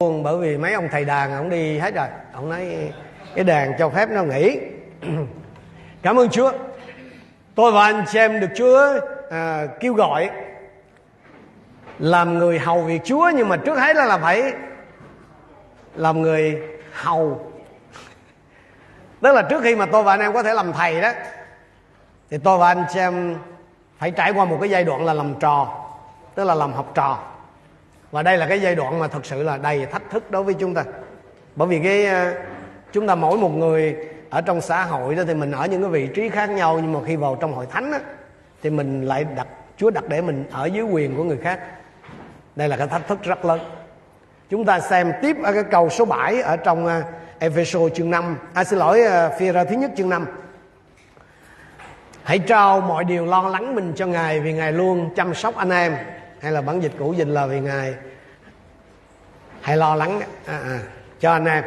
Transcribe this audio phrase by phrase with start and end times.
[0.00, 2.06] buồn bởi vì mấy ông thầy đàn ông đi hết rồi.
[2.32, 2.92] Ông nói
[3.34, 4.58] cái đàn cho phép nó nghỉ.
[6.02, 6.52] Cảm ơn chúa.
[7.54, 9.00] Tôi và anh chị em được chúa
[9.30, 10.30] à, kêu gọi
[11.98, 14.52] làm người hầu việc chúa nhưng mà trước hết là phải
[15.94, 16.62] làm người
[16.92, 17.52] hầu.
[19.20, 21.10] Tức là trước khi mà tôi và anh em có thể làm thầy đó
[22.30, 23.36] thì tôi và anh chị em
[23.98, 25.84] phải trải qua một cái giai đoạn là làm trò
[26.34, 27.18] tức là làm học trò
[28.10, 30.54] và đây là cái giai đoạn mà thật sự là đầy thách thức đối với
[30.54, 30.84] chúng ta.
[31.56, 32.34] Bởi vì cái ờ,
[32.92, 33.96] chúng ta mỗi một người
[34.30, 36.92] ở trong xã hội đó thì mình ở những cái vị trí khác nhau nhưng
[36.92, 38.00] mà khi vào trong hội thánh á,
[38.62, 41.60] thì mình lại đặt Chúa đặt để mình ở dưới quyền của người khác.
[42.56, 43.60] Đây là cái thách thức rất lớn.
[44.50, 47.02] Chúng ta xem tiếp ở cái câu số 7 ở trong ờ,
[47.38, 50.26] Ephesos chương 5 à xin lỗi ờ, phi ra thứ nhất chương 5
[52.22, 55.70] hãy trao mọi điều lo lắng mình cho ngài vì ngài luôn chăm sóc anh
[55.70, 55.96] em
[56.40, 57.94] hay là bản dịch cũ dịch là vì ngài
[59.60, 60.20] hãy lo lắng.
[60.46, 60.78] À, à,
[61.20, 61.64] cho anh em.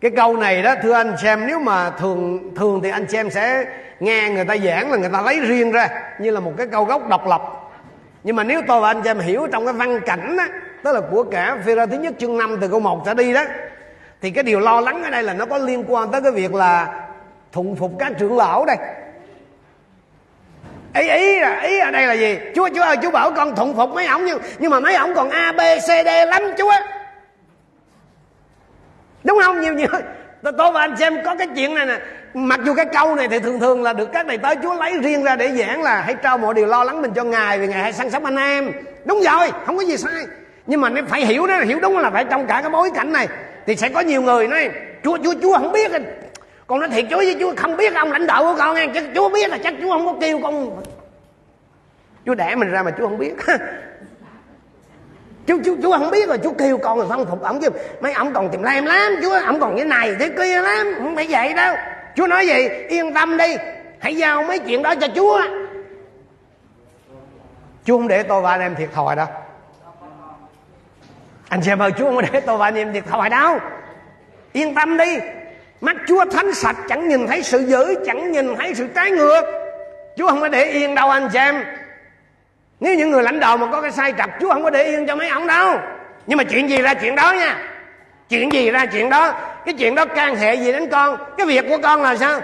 [0.00, 3.64] Cái câu này đó thưa anh xem nếu mà thường thường thì anh xem sẽ
[4.00, 6.84] nghe người ta giảng là người ta lấy riêng ra như là một cái câu
[6.84, 7.42] gốc độc lập.
[8.24, 10.44] Nhưng mà nếu tôi và anh xem hiểu trong cái văn cảnh đó
[10.82, 13.32] tức là của cả phi ra thứ nhất chương 5 từ câu 1 trở đi
[13.32, 13.44] đó
[14.20, 16.54] thì cái điều lo lắng ở đây là nó có liên quan tới cái việc
[16.54, 17.04] là
[17.52, 18.76] thụng phục các trưởng lão đây
[20.94, 22.38] ý ý là ý ở đây là gì?
[22.54, 25.14] Chúa chúa ơi chúa bảo con thuận phục mấy ổng nhưng nhưng mà mấy ổng
[25.14, 26.72] còn a b c d lắm chúa.
[29.24, 29.60] Đúng không?
[29.60, 29.88] Nhiều nhiều.
[30.42, 31.98] Tôi, tôi và anh xem có cái chuyện này nè.
[32.34, 34.98] Mặc dù cái câu này thì thường thường là được các thầy tới chúa lấy
[35.02, 37.66] riêng ra để giảng là hãy trao mọi điều lo lắng mình cho ngài vì
[37.66, 38.72] ngài hãy săn sóc anh em.
[39.04, 40.24] Đúng rồi không có gì sai.
[40.66, 43.12] Nhưng mà nếu phải hiểu đó hiểu đúng là phải trong cả cái bối cảnh
[43.12, 43.28] này
[43.66, 44.70] thì sẽ có nhiều người nói
[45.04, 45.90] chúa chúa chúa không biết
[46.68, 48.86] con nói thiệt, chúa với chúa không biết ông lãnh đạo của con nghe.
[48.94, 50.82] Chứ chúa biết là chắc chúa không có kêu con.
[52.26, 53.34] Chúa đẻ mình ra mà chúa không biết.
[55.46, 57.68] Chú chú chú không biết rồi chú kêu con rồi phân phục ổng chứ
[58.00, 61.16] mấy ổng còn tìm lem lắm, chúa ổng còn như này thế kia lắm, không
[61.16, 61.76] phải vậy đâu.
[62.16, 62.68] Chúa nói gì?
[62.88, 63.56] Yên tâm đi,
[63.98, 65.42] hãy giao mấy chuyện đó cho chúa.
[67.84, 69.26] Chúa không để tôi và anh em thiệt thòi đâu.
[71.48, 73.58] Anh xem ơi, chúa không để tôi và anh em thiệt thòi đâu.
[74.52, 75.18] Yên tâm đi
[75.80, 79.42] mắt chúa thánh sạch, chẳng nhìn thấy sự dữ, chẳng nhìn thấy sự trái ngược.
[80.16, 81.64] Chúa không có để yên đâu anh xem
[82.80, 85.06] nếu những người lãnh đạo mà có cái sai trật, chúa không có để yên
[85.06, 85.78] cho mấy ông đâu.
[86.26, 87.70] Nhưng mà chuyện gì ra chuyện đó nha.
[88.28, 89.40] Chuyện gì ra chuyện đó.
[89.64, 91.16] Cái chuyện đó can hệ gì đến con.
[91.36, 92.40] Cái việc của con là sao?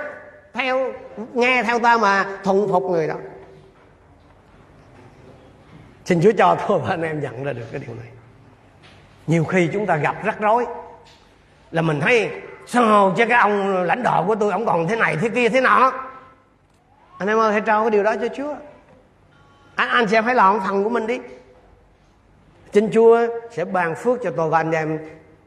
[0.54, 0.92] Theo,
[1.34, 3.14] nghe theo ta mà thuận phục người đó.
[6.04, 8.08] Xin chúa cho tôi và anh em nhận ra được cái điều này.
[9.26, 10.64] Nhiều khi chúng ta gặp rắc rối.
[11.70, 12.30] Là mình thấy
[12.66, 15.60] sao chứ cái ông lãnh đạo của tôi ông còn thế này thế kia thế
[15.60, 15.92] nọ?
[17.18, 18.54] Anh em ơi hãy trao cái điều đó cho chúa.
[19.74, 21.20] Anh, anh sẽ phải làm phần của mình đi.
[22.72, 23.18] Xin Chúa
[23.50, 24.98] sẽ ban phước cho tôi và anh em.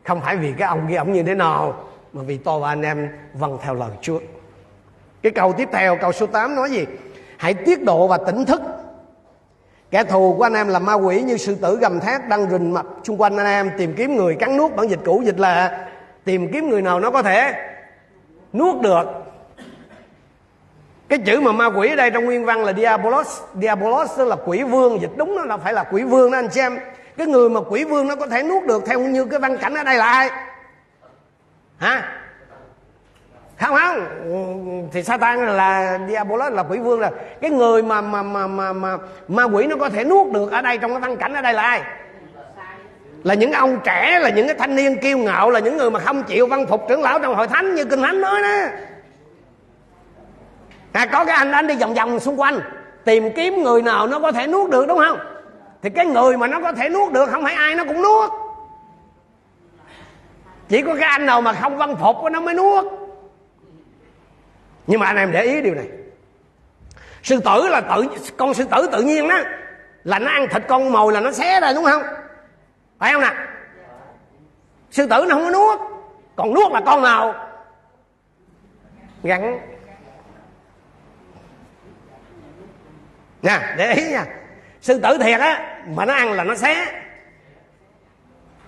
[0.03, 1.83] Không phải vì cái ông kia ông như thế nào
[2.13, 4.19] Mà vì tôi và anh em vâng theo lời Chúa.
[5.21, 6.85] Cái câu tiếp theo câu số 8 nói gì?
[7.37, 8.61] Hãy tiết độ và tỉnh thức.
[9.91, 12.73] Kẻ thù của anh em là ma quỷ như sư tử gầm thét đang rình
[12.73, 12.85] mập.
[13.03, 15.87] Xung quanh anh em tìm kiếm người cắn nuốt bản dịch cũ dịch là
[16.27, 17.53] tìm kiếm người nào nó có thể
[18.53, 19.03] nuốt được.
[21.09, 23.41] Cái chữ mà ma quỷ ở đây trong nguyên văn là diabolos.
[23.61, 26.51] Diabolos tức là quỷ vương dịch đúng nó là phải là quỷ vương đó anh
[26.51, 26.79] xem
[27.17, 29.73] cái người mà quỷ vương nó có thể nuốt được theo như cái văn cảnh
[29.75, 30.29] ở đây là ai?
[31.77, 32.13] Hả?
[33.59, 34.89] Không không.
[34.91, 37.11] Thì Satan là Diabolos, là quỷ vương là
[37.41, 40.61] cái người mà mà mà mà mà ma quỷ nó có thể nuốt được ở
[40.61, 41.81] đây trong cái văn cảnh ở đây là ai?
[43.27, 45.99] Là những ông trẻ là những cái thanh niên kiêu ngạo là những người mà
[45.99, 48.77] không chịu văn phục trưởng lão trong hội thánh như kinh thánh nói đó.
[50.91, 52.59] À, có cái anh anh đi vòng vòng xung quanh
[53.05, 55.19] tìm kiếm người nào nó có thể nuốt được đúng không?
[55.81, 58.29] Thì cái người mà nó có thể nuốt được không phải ai nó cũng nuốt.
[60.69, 62.85] Chỉ có cái anh nào mà không văn phục nó mới nuốt.
[64.87, 65.87] Nhưng mà anh em để ý điều này.
[67.23, 68.05] Sư tử là tự
[68.37, 69.39] con sư tử tự nhiên đó
[70.03, 72.03] là nó ăn thịt con mồi là nó xé ra đúng không?
[72.99, 73.33] Phải không nè
[74.91, 75.79] sư tử nó không có nuốt,
[76.35, 77.35] còn nuốt là con nào?
[79.23, 79.59] Gắn.
[83.41, 84.25] Nha để ý nha.
[84.81, 87.01] Sư tử thiệt á, mà nó ăn là nó xé.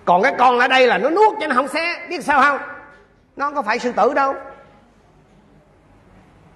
[0.04, 2.06] Còn cái con ở đây là nó nuốt cho nó không xé.
[2.08, 2.58] Biết sao không?
[3.36, 4.34] Nó có phải sư tử đâu.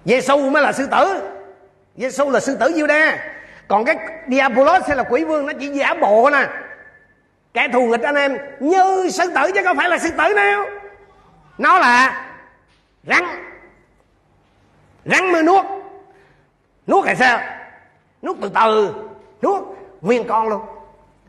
[0.05, 1.29] Giêsu mới là sư tử.
[1.95, 3.17] Giêsu là sư tử diêu đa
[3.67, 3.97] còn cái
[4.27, 6.47] Diabolos hay là quỷ vương nó chỉ giả bộ nè
[7.55, 10.65] kẻ thù nghịch anh em như sư tử chứ không phải là sư tử nào
[11.57, 12.25] nó là
[13.03, 13.23] rắn.
[15.05, 15.65] Rắn mới nuốt.
[16.87, 17.39] Nuốt là sao
[18.21, 18.93] nuốt từ từ.
[19.41, 19.63] Nuốt.
[20.01, 20.61] Nguyên con luôn.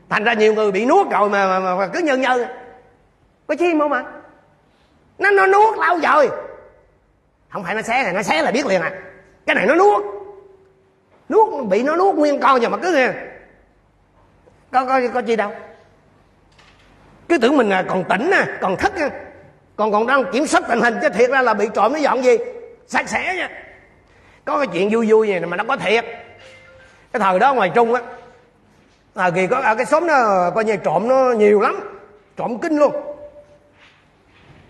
[0.08, 2.46] Thành ra nhiều người bị nuốt rồi mà, mà, mà cứ nhân nhân
[3.46, 4.04] có chim không mà?
[5.18, 6.30] Nó nó nuốt lâu rồi.
[7.48, 8.92] Không phải nó xé này nó xé là biết liền à.
[9.46, 10.04] Cái này nó nuốt.
[11.28, 13.12] Nuốt bị nó nuốt nguyên con rồi mà cứ nghe.
[14.72, 15.52] Có có có chi đâu?
[17.28, 19.08] Cứ tưởng mình à, còn tỉnh nè còn thức nè
[19.76, 22.24] còn còn đang kiểm soát tình hình chứ thiệt ra là bị trộm nó dọn
[22.24, 22.36] gì?
[22.86, 23.50] Sạch sẽ nha.
[24.44, 26.04] Có cái chuyện vui vui này mà nó có thiệt.
[27.12, 28.00] Cái thời đó ngoài trung á
[29.14, 31.80] à, kỳ có ở cái xóm nó coi như trộm nó nhiều lắm.
[32.36, 32.94] Trộm kinh luôn.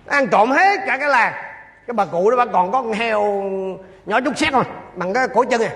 [0.06, 1.32] Ăn trộm hết cả cái làng.
[1.86, 3.22] Cái bà cụ đó bà còn có con heo
[4.06, 4.64] nhỏ chút xét thôi
[4.94, 5.70] bằng cái cổ chân này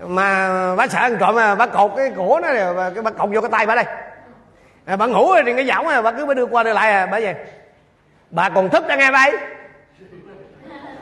[0.00, 2.48] mà bà sợ ăn trộm mà bà cột cái cổ nó
[2.94, 3.84] cái bà cột vô cái tay bà đây
[4.84, 7.06] à, bà ngủ rồi thì cái à, bà cứ bà đưa qua đưa lại à
[7.06, 7.34] bà vậy
[8.30, 9.32] bà còn thức ra nghe bay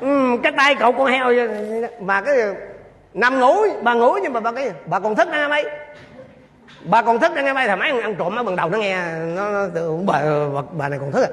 [0.01, 1.33] ừ, cái tay cậu con heo
[2.01, 2.37] mà cái
[3.15, 5.65] nằm ngủ bà ngủ nhưng mà bà cái bà còn thức ra nghe bay
[6.83, 9.03] bà còn thức ra nghe bay thằng mấy ăn trộm nó bằng đầu nó nghe
[9.37, 9.67] nó, nó
[10.07, 10.23] bà,
[10.55, 11.31] bà, bà này còn thức à.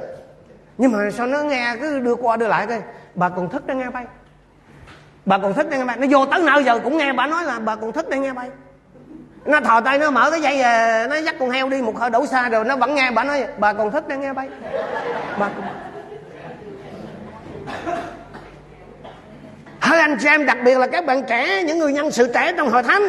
[0.77, 2.81] Nhưng mà sao nó nghe cứ đưa qua đưa lại thôi
[3.15, 4.05] bà còn thức đang nghe bay
[5.25, 7.43] bà còn thức đang nghe bay nó vô tới nào giờ cũng nghe bà nói
[7.43, 8.49] là bà còn thức đang nghe bay
[9.45, 12.09] nó thò tay nó mở cái dây à, nó dắt con heo đi một hơi
[12.09, 13.11] đổ xa rồi nó vẫn nghe.
[13.11, 14.47] Bà nói bà còn thích đang nghe bay.
[15.39, 15.63] Bà còn...
[19.79, 22.53] hơi anh chị em đặc biệt là các bạn trẻ những người nhân sự trẻ
[22.57, 23.03] trong hội thánh.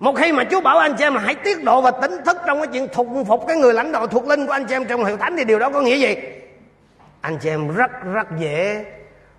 [0.00, 2.58] Một khi mà Chúa bảo anh chị em hãy tiết độ và tính thức trong
[2.58, 5.04] cái chuyện thuộc phục cái người lãnh đạo thuộc linh của anh chị em trong
[5.04, 6.16] hội thánh thì điều đó có nghĩa gì?
[7.20, 8.84] Anh chị em rất rất dễ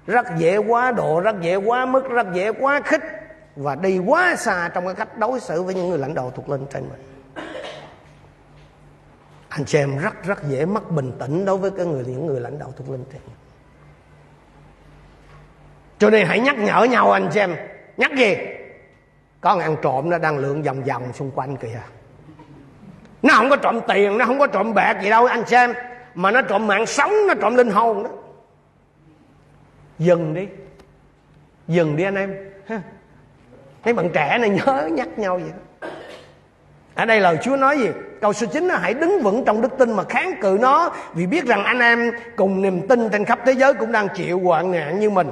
[0.08, 3.02] rất dễ quá độ, rất dễ quá mức, rất dễ quá khích
[3.56, 6.50] và đi quá xa trong cái cách đối xử với những người lãnh đạo thuộc
[6.50, 7.02] linh trên mình.
[9.50, 12.42] Anh chị em rất rất dễ mất bình tĩnh đối với cái người, những người
[12.42, 13.36] lãnh đạo thuộc linh trên mình.
[15.98, 17.56] Cho nên hãy nhắc nhở nhau anh chị em.
[17.98, 18.36] Nhắc gì?
[19.46, 21.82] có ăn trộm nó đang lượn vòng vòng xung quanh kìa
[23.22, 25.74] nó không có trộm tiền, nó không có trộm bạc gì đâu, anh xem
[26.16, 28.10] mà nó trộm mạng sống, nó trộm linh hồn đó
[30.00, 30.48] dừng đi
[31.68, 32.36] dừng đi anh em
[33.86, 35.52] mấy bạn trẻ này nhớ nhắc nhau vậy
[36.96, 37.90] ở à, đây lời Chúa nói gì?
[38.22, 40.92] Câu số 9 là hãy đứng vững trong đức tin mà kháng cự nó.
[41.14, 44.40] Vì biết rằng anh em cùng niềm tin trên khắp thế giới cũng đang chịu
[44.40, 45.30] hoạn nạn như mình.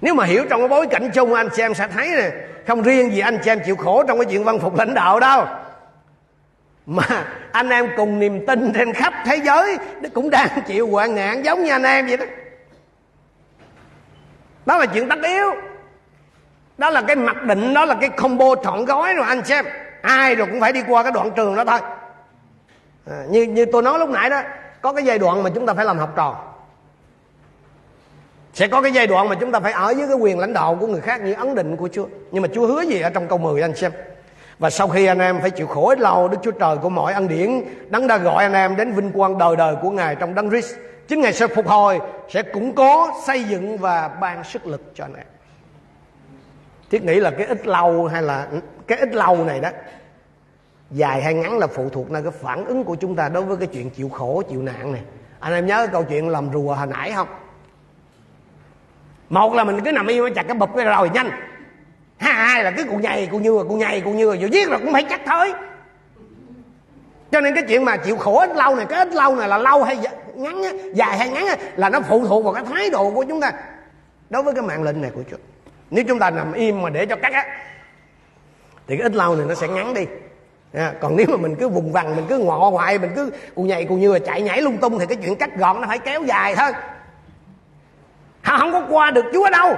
[0.00, 2.30] Nếu mà hiểu trong cái bối cảnh chung, anh chị em sẽ thấy nè,
[2.66, 5.20] không riêng gì anh chị em chịu khổ trong cái chuyện văn phục lãnh đạo
[5.20, 5.44] đâu.
[6.86, 9.78] Mà anh em cùng niềm tin trên khắp thế giới
[10.14, 12.24] cũng đang chịu hoạn nạn giống như anh em vậy đó.
[14.66, 15.69] Đó là chuyện tất yếu
[16.80, 19.64] đó là cái mặc định đó là cái combo trọn gói rồi anh xem.
[20.02, 21.80] Ai rồi cũng phải đi qua cái đoạn trường đó thôi.
[23.10, 24.42] À, như như tôi nói lúc nãy đó
[24.80, 26.36] có cái giai đoạn mà chúng ta phải làm học trò.
[28.54, 30.76] Sẽ có cái giai đoạn mà chúng ta phải ở dưới cái quyền lãnh đạo
[30.80, 32.06] của người khác như ấn định của Chúa.
[32.30, 33.92] Nhưng mà Chúa hứa gì ở trong câu 10 anh xem.
[34.58, 37.12] Và sau khi anh em phải chịu khổ ít lâu Đức Chúa Trời của mọi
[37.12, 40.34] ân điển đấng đã gọi anh em đến vinh quang đời đời của Ngài trong
[40.34, 40.74] đấng Christ.
[41.08, 45.04] Chính Ngài sẽ phục hồi sẽ củng cố xây dựng và ban sức lực cho
[45.04, 45.26] anh em
[46.90, 48.46] thiết nghĩ là cái ít lâu hay là
[48.86, 49.68] cái ít lâu này đó,
[50.90, 53.56] dài hay ngắn là phụ thuộc nơi cái phản ứng của chúng ta đối với
[53.56, 55.02] cái chuyện chịu khổ, chịu nạn này.
[55.40, 57.28] Anh em nhớ cái câu chuyện làm rùa hồi nãy không?
[59.28, 61.30] Một là mình cứ nằm im chặt cái bụp cái rồi nhanh.
[62.18, 64.92] Hai là cứ cụ nhầy cụ như cụ nhầy cụ như rồi giết rồi cũng
[64.92, 65.52] phải chắc thôi.
[67.30, 69.58] Cho nên cái chuyện mà chịu khổ ít lâu này, cái ít lâu này là
[69.58, 69.98] lâu hay
[70.34, 70.62] ngắn
[70.94, 71.44] dài hay ngắn
[71.76, 73.52] là nó phụ thuộc vào cái thái độ của chúng ta
[74.30, 75.36] đối với cái mạng lệnh này của Chúa
[75.90, 77.44] nếu chúng ta nằm im mà để cho cắt á
[78.86, 80.06] thì cái ít lâu này nó sẽ ngắn đi.
[80.74, 83.62] À, còn nếu mà mình cứ vùng vằng mình cứ ngọ hoài mình cứ cụ
[83.62, 86.22] nhảy cụ như chạy nhảy lung tung thì cái chuyện cắt gọn nó phải kéo
[86.22, 86.72] dài thôi.
[88.42, 89.76] Họ không có qua được chúa đâu.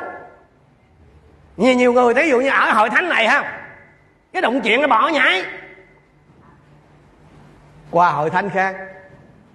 [1.57, 3.63] Nhiều nhiều người thí dụ như ở hội thánh này ha
[4.33, 5.45] cái động chuyện nó bỏ nhảy.
[7.91, 8.77] Qua hội thánh khác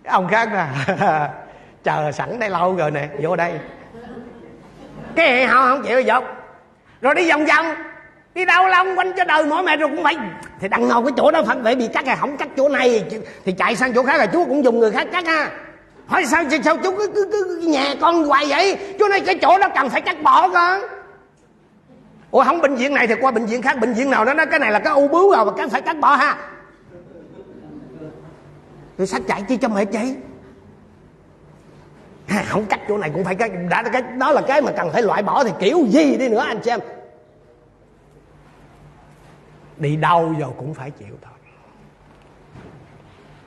[0.04, 1.30] cái ông khác là
[1.84, 3.60] chờ sẵn đây lâu rồi nè vô đây.
[5.16, 6.37] Cái họ không chịu dọc
[7.02, 7.66] rồi đi vòng vòng.
[8.36, 10.18] Đi đâu long quanh cho đời mỗi mẹ rồi cũng phải
[10.60, 13.04] thì đằng nào cái chỗ đó phải bị cắt này không cắt chỗ này
[13.46, 15.52] thì chạy sang chỗ khác là chúa cũng dùng người khác cắt ha.
[16.08, 18.78] Hỏi sao sao chú cứ, cứ, cứ nhà con hoài vậy?
[19.00, 20.82] Chú nói cái chỗ đó cần phải cắt bỏ cơ.
[22.32, 24.46] ủa không bệnh viện này thì qua bệnh viện khác bệnh viện nào đó nói
[24.46, 26.38] cái này là cái u bướu rồi mà cần phải cắt bỏ ha.
[28.98, 30.16] Rồi sát chạy chi cho mẹ chị
[32.28, 34.92] à, không cắt chỗ này cũng phải cắt đã cái đó là cái mà cần
[34.92, 36.80] phải loại bỏ thì kiểu gì đi nữa anh xem
[39.78, 41.34] đi đâu giờ cũng phải chịu thôi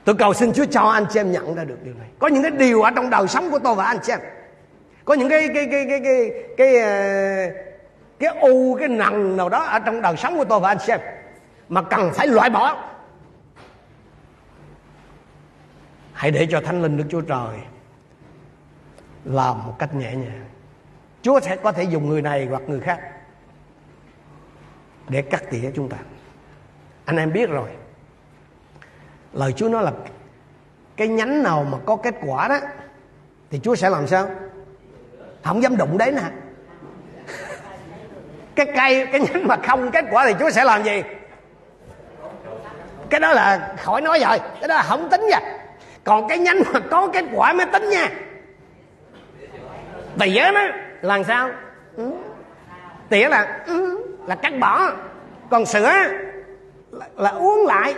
[0.03, 2.07] Tôi cầu xin Chúa cho anh xem nhận ra được điều này.
[2.19, 4.19] Có những cái điều ở trong đời sống của tôi và anh xem.
[5.05, 7.51] Có những cái cái cái cái cái cái cái,
[8.19, 10.99] cái u cái nặng nào đó ở trong đời sống của tôi và anh xem
[11.69, 12.91] mà cần phải loại bỏ.
[16.21, 17.57] hãy để cho thánh linh đức chúa trời
[19.25, 20.45] làm một cách nhẹ nhàng.
[21.21, 22.99] Chúa sẽ có thể dùng người này hoặc người khác
[25.09, 25.97] để cắt tỉa chúng ta.
[27.05, 27.69] Anh em biết rồi.
[29.33, 29.91] Lời chúa nói là
[30.97, 32.57] cái nhánh nào mà có kết quả đó,
[33.49, 34.29] thì chúa sẽ làm sao?
[35.43, 36.21] Không dám đụng đến nè.
[38.55, 41.03] cái cây, cái nhánh mà không kết quả thì chúa sẽ làm gì?
[43.09, 44.39] Cái đó là khỏi nói rồi.
[44.59, 45.39] Cái đó là không tính nha.
[46.03, 48.09] Còn cái nhánh mà có kết quả mới tính nha
[50.19, 50.61] tỉa nó
[51.01, 51.49] là sao?
[51.95, 52.11] Ừ.
[53.09, 54.91] tỉa là ừ, là cắt bỏ.
[55.49, 55.91] Còn sữa
[56.91, 57.95] là, là uống lại.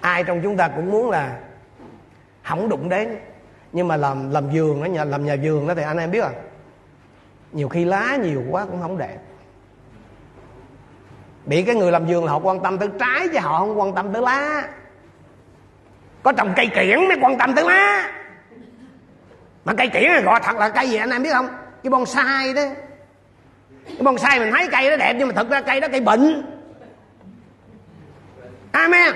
[0.00, 1.38] Ai trong chúng ta cũng muốn là
[2.42, 3.16] không đụng đến.
[3.72, 6.20] Nhưng mà làm làm vườn đó nhà làm nhà vườn đó thì anh em biết
[6.20, 6.30] à.
[7.52, 9.18] Nhiều khi lá nhiều quá cũng không đẹp.
[11.44, 13.94] Bị cái người làm vườn là họ quan tâm tới trái chứ họ không quan
[13.94, 14.68] tâm tới lá.
[16.22, 18.12] Có trồng cây kiển mới quan tâm tới lá
[19.64, 21.48] mà cây tỉa này gọi thật là cây gì anh em biết không?
[21.82, 22.62] Cái bonsai đó.
[23.86, 26.42] Cái bonsai mình thấy cây nó đẹp nhưng mà thật ra cây đó cây bệnh.
[28.72, 29.14] Amen.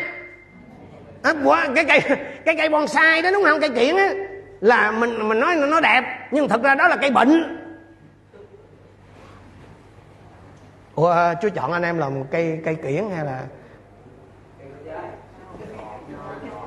[1.23, 1.33] À,
[1.75, 2.01] cái cây
[2.45, 3.61] cái cây bonsai đó đúng không?
[3.61, 4.11] Cây kiển á.
[4.61, 7.61] Là mình mình nói nó đẹp nhưng thật ra đó là cây bệnh.
[10.95, 13.41] Ủa chú chọn anh em làm cây cây kiển hay là?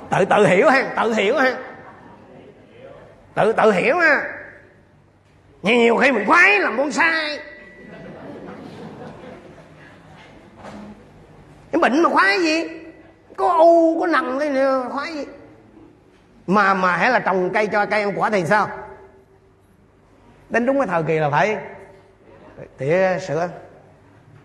[0.10, 1.58] Tự tự hiểu ha tự hiểu ha
[3.38, 4.24] tự tự hiểu ha
[5.64, 7.40] nhiều, nhiều khi mình khoái làm bonsai
[11.72, 12.70] cái bệnh mà khoái gì?
[13.36, 14.52] Có u có nằm cái
[14.90, 15.26] khoái gì?
[16.48, 18.70] Mà mà hãy là trồng cây cho cây ăn quả thì sao?
[20.50, 21.58] Đến đúng cái thời kỳ là phải.
[22.78, 23.50] Tỉa sữa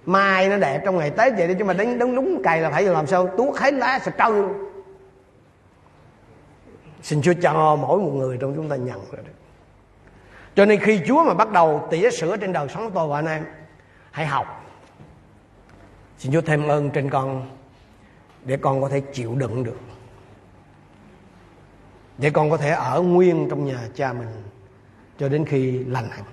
[0.07, 2.71] mai nó đẹp trong ngày tết vậy đi chứ mà đến đúng đúng cây là
[2.71, 3.29] phải làm sao?
[3.37, 4.33] Tuốt hết lá sạch trâu.
[4.33, 4.72] luôn
[7.03, 9.33] xin chúa cho mỗi một người trong chúng ta nhận ra được.
[10.55, 13.27] Cho nên khi chúa mà bắt đầu tỉa sửa trên đời sống tôi và anh
[13.27, 13.45] em,
[14.11, 14.65] hãy học.
[16.19, 17.51] Xin chúa thêm ơn trên con
[18.45, 19.81] để con có thể chịu đựng được.
[22.19, 24.29] Để con có thể ở nguyên trong nhà cha mình
[25.19, 26.25] cho đến khi lành hẳn.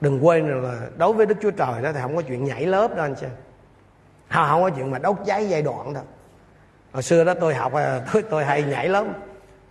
[0.00, 2.96] đừng quên là đối với đức chúa trời đó thì không có chuyện nhảy lớp
[2.96, 3.26] đâu anh chị
[4.28, 6.04] không, không có chuyện mà đốt cháy giai đoạn đâu.
[6.92, 9.12] Hồi xưa đó tôi học à, tôi, tôi hay nhảy lắm.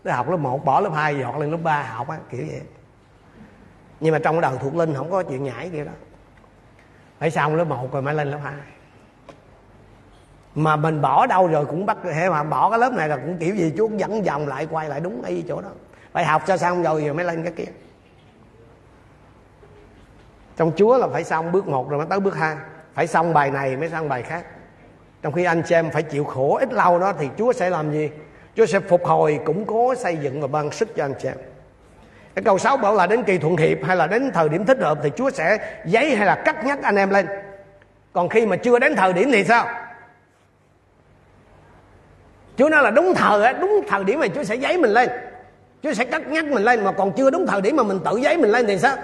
[0.04, 2.62] Tôi học lớp 1 bỏ lớp 2 dọn lên lớp 3 học á kiểu vậy.
[4.00, 5.92] Nhưng mà trong cái đời thuộc linh không có chuyện nhảy kia đó.
[7.20, 8.54] Phải xong lớp 1 rồi mới lên lớp 2
[10.56, 13.38] mà mình bỏ đâu rồi cũng bắt hệ mà bỏ cái lớp này là cũng
[13.38, 15.70] kiểu gì chú dẫn vòng lại quay lại đúng y chỗ đó.
[16.12, 17.72] Phải học cho xong rồi rồi mới lên cái kia.
[20.58, 22.56] Trong chúa là phải xong bước một rồi mới tới bước hai
[22.98, 24.46] phải xong bài này mới sang bài khác
[25.22, 27.92] trong khi anh chị em phải chịu khổ, ít lâu đó thì chúa sẽ làm
[27.92, 28.10] gì
[28.56, 31.38] chúa sẽ phục hồi, củng cố, xây dựng và ban sức cho anh chị em
[32.36, 34.78] cái câu 6 bảo là đến kỳ thuận hiệp hay là đến thời điểm thích
[34.82, 37.28] hợp thì Chúa sẽ giấy hay là cắt nhắc anh em lên.
[38.14, 39.68] Còn khi mà chưa đến thời điểm thì sao?
[42.58, 45.10] Chúa nói là đúng thời đúng thời điểm mà Chúa sẽ giấy mình lên.
[45.84, 48.18] Chúa sẽ cắt nhắc mình lên mà còn chưa đúng thời điểm mà mình tự
[48.18, 48.98] giấy mình lên thì sao?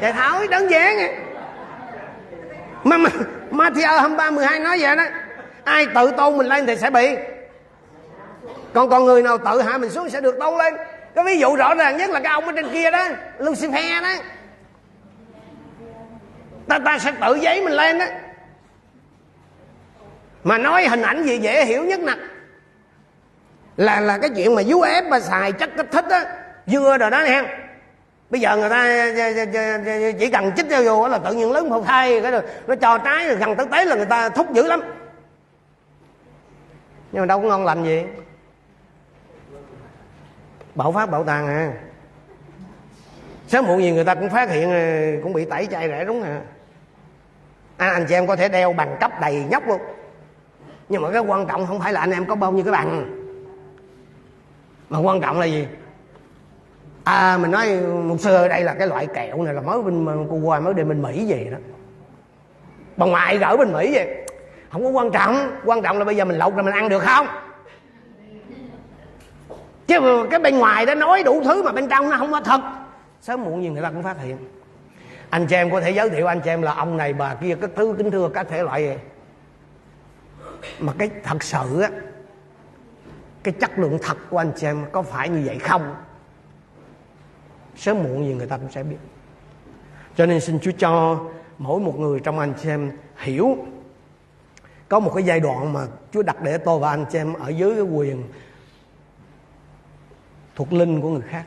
[0.00, 1.08] Vậy thôi đơn giản à.
[2.84, 3.10] Mà, mà
[3.50, 5.04] Matthew 23 12 nói vậy đó.
[5.64, 7.16] Ai tự tôn mình lên thì sẽ bị.
[8.72, 10.74] Còn còn người nào tự hạ mình xuống sẽ được tôn lên.
[11.14, 14.08] Cái ví dụ rõ ràng nhất là cái ông ở trên kia đó Lucifer đó.
[16.68, 18.04] Ta ta sẽ tự giấy mình lên đó.
[20.44, 22.12] Mà nói hình ảnh gì dễ hiểu nhất nè.
[23.76, 26.24] Là là cái chuyện mà vú ép mà xài chất kích thích á.
[26.66, 27.42] Dưa rồi đó nè
[28.30, 31.68] bây giờ người ta ờ, ờ, ờ, chỉ cần chích vô là tự nhiên lớn
[31.68, 34.52] một thai cái rồi nó cho trái rồi gần tới tế là người ta thúc
[34.52, 34.80] dữ lắm.
[37.12, 38.04] Nhưng mà đâu có ngon lành gì.
[40.74, 41.72] Bảo phát bảo tàng à.
[43.46, 44.70] Sớm muộn gì người ta cũng phát hiện
[45.22, 46.40] cũng bị tẩy chay rẻ đúng à.
[47.76, 49.80] Anh, anh chị em có thể đeo bằng cấp đầy nhóc luôn.
[50.88, 53.16] Nhưng mà cái quan trọng không phải là anh em có bao nhiêu cái bằng.
[54.88, 55.66] Mà quan trọng là gì?
[57.04, 60.36] À mình nói một sơ đây là cái loại kẹo này là mới bên, cô
[60.36, 61.58] qua mới đi bên mỹ về đó.
[62.96, 64.26] Bà ngoại gỡ bên mỹ về.
[64.72, 67.02] Không có quan trọng quan trọng là bây giờ mình lột rồi mình ăn được
[67.02, 67.26] không?
[69.86, 72.60] Chứ cái bên ngoài đó nói đủ thứ mà bên trong nó không có thật.
[73.20, 74.36] Sớm muộn gì người ta cũng phát hiện.
[75.30, 77.56] Anh chị em có thể giới thiệu anh chị em là ông này, bà kia
[77.60, 78.82] các thứ kính thưa các thể loại.
[78.82, 78.94] Gì
[80.78, 81.90] mà cái thật sự á,
[83.42, 85.94] cái chất lượng thật của anh chị em có phải như vậy không?
[87.80, 88.96] Sớm muộn gì người ta cũng sẽ biết.
[90.16, 91.24] Cho nên xin Chúa cho
[91.58, 93.56] mỗi một người trong anh chị em hiểu,
[94.88, 97.48] có một cái giai đoạn mà Chúa đặt để tôi và anh chị em ở
[97.48, 98.24] dưới cái quyền
[100.56, 101.46] thuộc linh của người khác.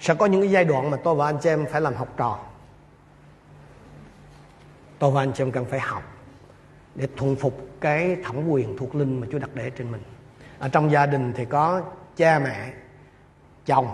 [0.00, 2.08] Sẽ có những cái giai đoạn mà tôi và anh chị em phải làm học
[2.16, 2.38] trò.
[4.98, 6.02] Tôi và anh chị em cần phải học
[6.94, 10.02] để thuần phục cái thẩm quyền thuộc linh mà Chúa đặt để trên mình.
[10.58, 11.82] Ở trong gia đình thì có
[12.16, 12.72] cha mẹ,
[13.66, 13.86] chồng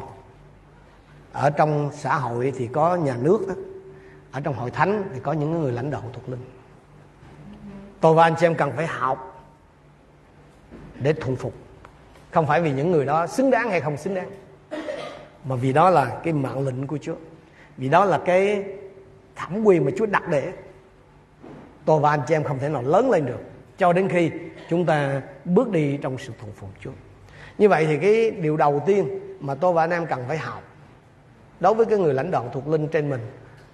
[1.33, 3.55] ở trong xã hội thì có nhà nước đó.
[4.33, 6.45] ở trong hội thánh thì có những người lãnh đạo thuộc linh.
[8.01, 9.45] Tôi và anh chị em cần phải học
[11.01, 11.55] để thuần phục.
[12.31, 14.31] Không phải vì những người đó xứng đáng hay không xứng đáng,
[15.45, 17.15] mà vì đó là cái mạng lệnh của Chúa.
[17.77, 18.65] Vì đó là cái
[19.37, 20.53] thẩm quyền mà Chúa đặt để.
[21.85, 23.41] Tôi và anh chị em không thể nào lớn lên được
[23.79, 24.31] cho đến khi
[24.71, 26.91] chúng ta bước đi trong sự thuần phục Chúa.
[27.59, 30.63] Như vậy thì cái điều đầu tiên mà tôi và anh em cần phải học
[31.63, 33.21] đối với cái người lãnh đạo thuộc linh trên mình,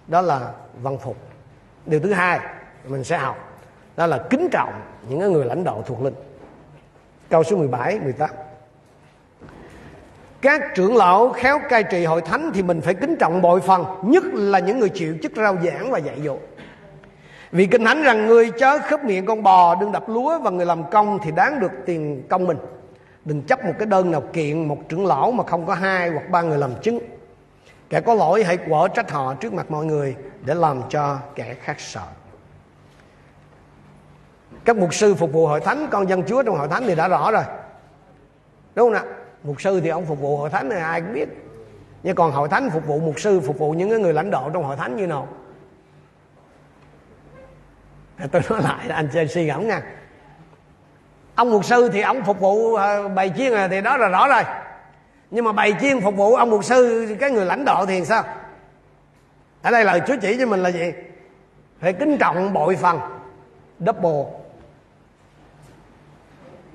[0.06, 0.52] đó là
[0.82, 1.16] văn phục.
[1.86, 2.40] Điều thứ hai,
[2.88, 3.36] mình sẽ học,
[3.96, 4.72] đó là kính trọng
[5.08, 6.14] những người lãnh đạo thuộc linh.
[7.30, 8.30] Câu số 17 18
[10.42, 13.84] các trưởng lão khéo cai trị hội thánh thì mình phải kính trọng bội phần,
[14.02, 16.36] nhất là những người chịu chức rao giảng và dạy dỗ.
[17.52, 20.66] Vì kinh thánh rằng người chớ khớp miệng con bò, đừng đập lúa và người
[20.66, 22.58] làm công thì đáng được tiền công mình.
[23.24, 26.30] Đừng chấp một cái đơn nào kiện một trưởng lão mà không có hai hoặc
[26.30, 26.98] ba người làm chứng
[27.88, 31.54] kẻ có lỗi hãy quở trách họ trước mặt mọi người để làm cho kẻ
[31.54, 32.06] khác sợ.
[34.64, 37.08] Các mục sư phục vụ hội thánh, con dân chúa trong hội thánh thì đã
[37.08, 37.44] rõ rồi.
[38.74, 41.28] Đúng không ạ mục sư thì ông phục vụ hội thánh này, ai cũng biết.
[42.02, 44.64] Nhưng còn hội thánh phục vụ, mục sư phục vụ những người lãnh đạo trong
[44.64, 45.28] hội thánh như nào?
[48.32, 49.82] Tôi nói lại, anh chơi suy ngẫm nha.
[51.34, 54.28] Ông mục sư thì ông phục vụ bài bày chiên à, thì đó là rõ
[54.28, 54.42] rồi
[55.30, 58.24] nhưng mà bày chiên phục vụ ông mục sư, cái người lãnh đạo thì sao?
[59.62, 60.92] Ở đây lời Chúa chỉ cho mình là gì?
[61.80, 63.00] Phải kính trọng bội phần,
[63.78, 64.24] double.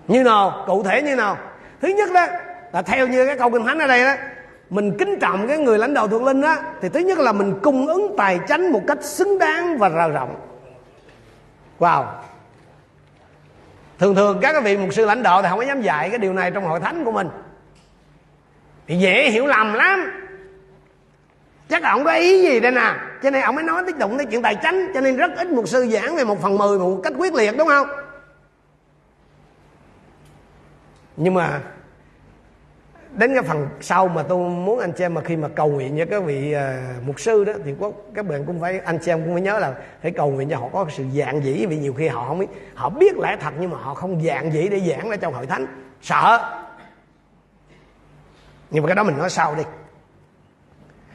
[0.08, 0.64] Như nào?
[0.68, 1.38] Cụ thể như nào?
[1.82, 2.28] Thứ nhất đó,
[2.72, 4.14] là theo như cái câu kinh thánh ở đây đó,
[4.70, 7.60] mình kính trọng cái người lãnh đạo thuộc linh đó thì thứ nhất là mình
[7.64, 10.36] cung ứng tài chánh một cách xứng đáng và rào rộng.
[11.80, 12.06] Wow.
[14.00, 16.34] Thường thường các vị mục sư lãnh đạo thì không có dám dạy cái điều
[16.34, 17.30] này trong hội thánh của mình
[18.88, 20.12] thì dễ hiểu lầm lắm.
[21.70, 22.96] Chắc là ông có ý gì đây nè?
[23.24, 25.48] Cho nên ông mới nói tiếp đụng tới chuyện tài chánh cho nên rất ít
[25.48, 27.88] một sư giảng về một phần mười một cách quyết liệt đúng không?
[31.18, 31.62] Nhưng mà
[33.16, 35.98] đến cái phần sau mà tôi muốn anh chị em mà khi mà cầu nguyện
[35.98, 39.12] cho các vị uh, mục sư đó thì có các bạn cũng phải anh chị
[39.12, 41.78] em cũng phải nhớ là phải cầu nguyện cho họ có sự dạng dĩ vì
[41.78, 44.68] nhiều khi họ không biết họ biết lẽ thật nhưng mà họ không dạng dĩ
[44.68, 45.66] để giảng ra trong hội thánh.
[46.02, 46.40] Sợ
[48.74, 49.64] nhưng mà cái đó mình nói sau đi.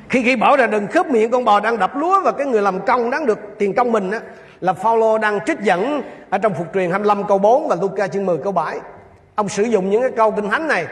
[0.08, 2.62] Khi khi bảo là đừng khớp miệng con bò đang đập lúa và cái người
[2.62, 4.20] làm công đáng được tiền công mình á
[4.60, 8.26] là Paulo đang trích dẫn ở trong phục truyền 25 câu 4 và Luca chương
[8.26, 8.78] 10 câu 7
[9.34, 10.86] ông sử dụng những cái câu kinh thánh này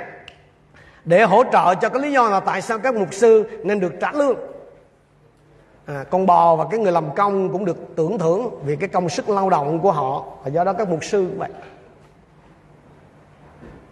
[1.04, 3.92] để hỗ trợ cho cái lý do là tại sao các mục sư nên được
[4.00, 4.36] trả lương.
[5.86, 9.08] À, con bò và cái người làm công cũng được tưởng thưởng vì cái công
[9.08, 11.50] sức lao động của họ và do đó các mục sư vậy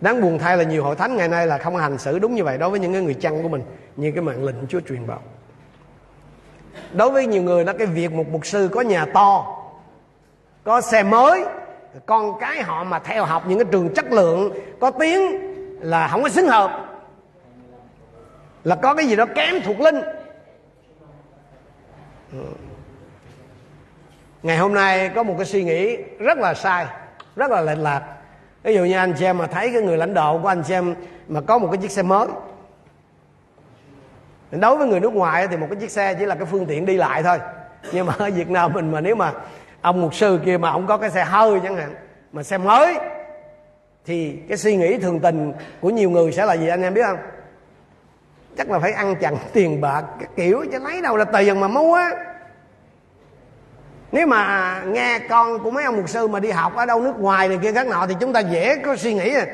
[0.05, 2.45] đáng buồn thay là nhiều hội thánh ngày nay là không hành xử đúng như
[2.45, 3.63] vậy đối với những người chăn của mình,
[3.97, 5.21] như cái mạng lệnh Chúa truyền bảo.
[6.93, 9.61] Đối với nhiều người đó, cái việc một mục sư có nhà to,
[10.65, 11.45] có xe mới,
[12.07, 15.21] con cái họ mà theo học những cái trường chất lượng, có tiếng
[15.81, 16.71] là không có xứng hợp,
[18.65, 20.01] là có cái gì đó kém thuộc linh.
[24.43, 26.87] Ngày hôm nay có một cái suy nghĩ rất là sai,
[27.37, 28.03] rất là lệch lạc
[28.65, 30.75] ví dụ như anh chị em mà thấy cái người lãnh đạo của anh chị
[30.75, 30.95] em
[31.29, 32.29] mà có một cái chiếc xe mới
[34.51, 36.87] đối với người nước ngoài thì một cái chiếc xe chỉ là cái phương tiện
[36.87, 37.39] đi lại thôi.
[37.93, 39.33] Nhưng mà ở việt nam mình mà nếu mà
[39.81, 41.95] ông mục sư kia mà ông có cái xe hơi chẳng hạn,
[42.33, 42.99] mà xe mới,
[44.07, 47.03] thì cái suy nghĩ thường tình của nhiều người sẽ là gì anh em biết
[47.07, 47.19] không?
[48.59, 51.69] Chắc là phải ăn chặn tiền bạc các kiểu, chứ lấy đâu là tiền mà
[51.69, 51.99] mua
[54.15, 57.19] nếu mà nghe con của mấy ông mục sư mà đi học ở đâu nước
[57.19, 59.47] ngoài này kia khác nọ thì chúng ta dễ có suy nghĩ à.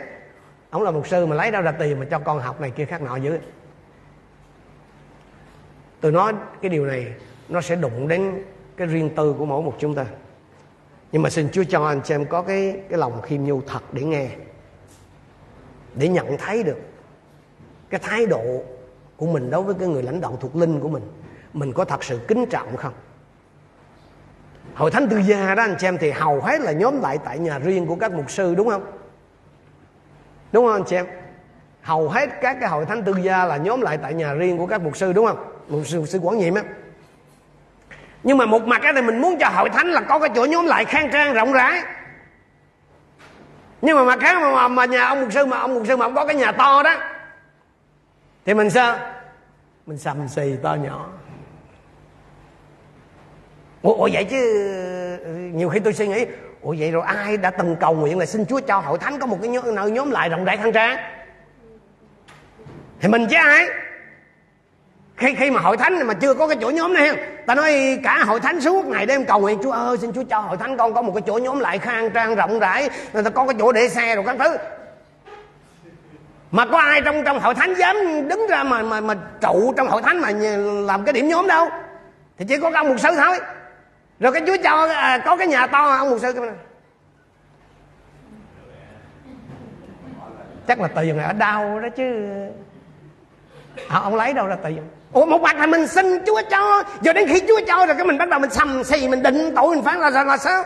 [0.71, 2.85] Ông là mục sư mà lấy đâu ra tiền mà cho con học này kia
[2.85, 3.39] khác nọ dữ.
[6.01, 7.07] Tôi nói cái điều này,
[7.49, 8.45] nó sẽ đụng đến
[8.77, 10.07] cái riêng tư của mỗi một chúng ta.
[11.13, 13.83] Nhưng mà xin Chúa cho anh chị em có cái cái lòng khiêm nhu thật
[13.93, 14.29] để nghe,
[15.95, 16.79] để nhận thấy được
[17.91, 18.63] cái thái độ
[19.17, 21.03] của mình đối với cái người lãnh đạo thuộc linh của mình.
[21.53, 22.93] Mình có thật sự kính trọng không?
[24.81, 27.39] Hội thánh tư gia đó anh chị em thì hầu hết là nhóm lại tại
[27.39, 28.85] nhà riêng của các mục sư đúng không?
[30.53, 31.07] Đúng không anh chị em?
[31.83, 34.67] Hầu hết các cái hội thánh tư gia là nhóm lại tại nhà riêng của
[34.67, 35.37] các mục sư đúng không?
[35.69, 36.63] Mục sư, mục sư quản nhiệm á.
[38.23, 40.45] Nhưng mà một mặt cái này mình muốn cho hội thánh là có cái chỗ
[40.45, 41.83] nhóm lại khang trang rộng rãi.
[43.83, 46.07] Nhưng mà mặt khác mà, mà nhà ông mục sư mà ông mục sư mà
[46.07, 46.95] ông có cái nhà to đó
[48.47, 48.99] thì mình sao?
[49.87, 51.09] Mình sầm xì to nhỏ
[53.83, 54.37] ủa, ủa vậy chứ
[55.25, 56.27] ừ, nhiều khi tôi suy nghĩ
[56.63, 59.27] ủa vậy rồi ai đã từng cầu nguyện là xin chúa cho hội thánh có
[59.27, 60.99] một cái nhóm, nơi nhóm lại rộng rãi khang trang?
[63.01, 63.67] Thì mình chứ ai?
[65.17, 67.17] Khi khi mà hội thánh mà chưa có cái chỗ nhóm này
[67.47, 70.39] ta nói cả hội thánh suốt ngày đêm cầu nguyện chúa ơi xin chúa cho
[70.39, 73.31] hội thánh con có một cái chỗ nhóm lại khang trang rộng rãi người ta
[73.31, 74.57] có cái chỗ để xe rồi các thứ.
[76.51, 77.97] Mà có ai trong trong hội thánh dám
[78.29, 80.31] đứng ra mà mà mà trụ trong hội thánh mà
[80.87, 81.69] làm cái điểm nhóm đâu?
[82.39, 83.39] Thì chỉ có ông một sư thôi
[84.21, 86.43] rồi cái chúa cho à, có cái nhà to ông mục sư cái
[90.67, 92.27] chắc là tiền là ở đâu đó chứ.
[93.89, 94.83] À, ông lấy đâu ra tiền?
[95.13, 96.85] Ủa một mặt là mình xin chúa cho.
[97.05, 99.53] Rồi đến khi chúa cho rồi cái mình bắt đầu mình sầm xì mình định
[99.57, 100.65] tội mình phán là, là là sao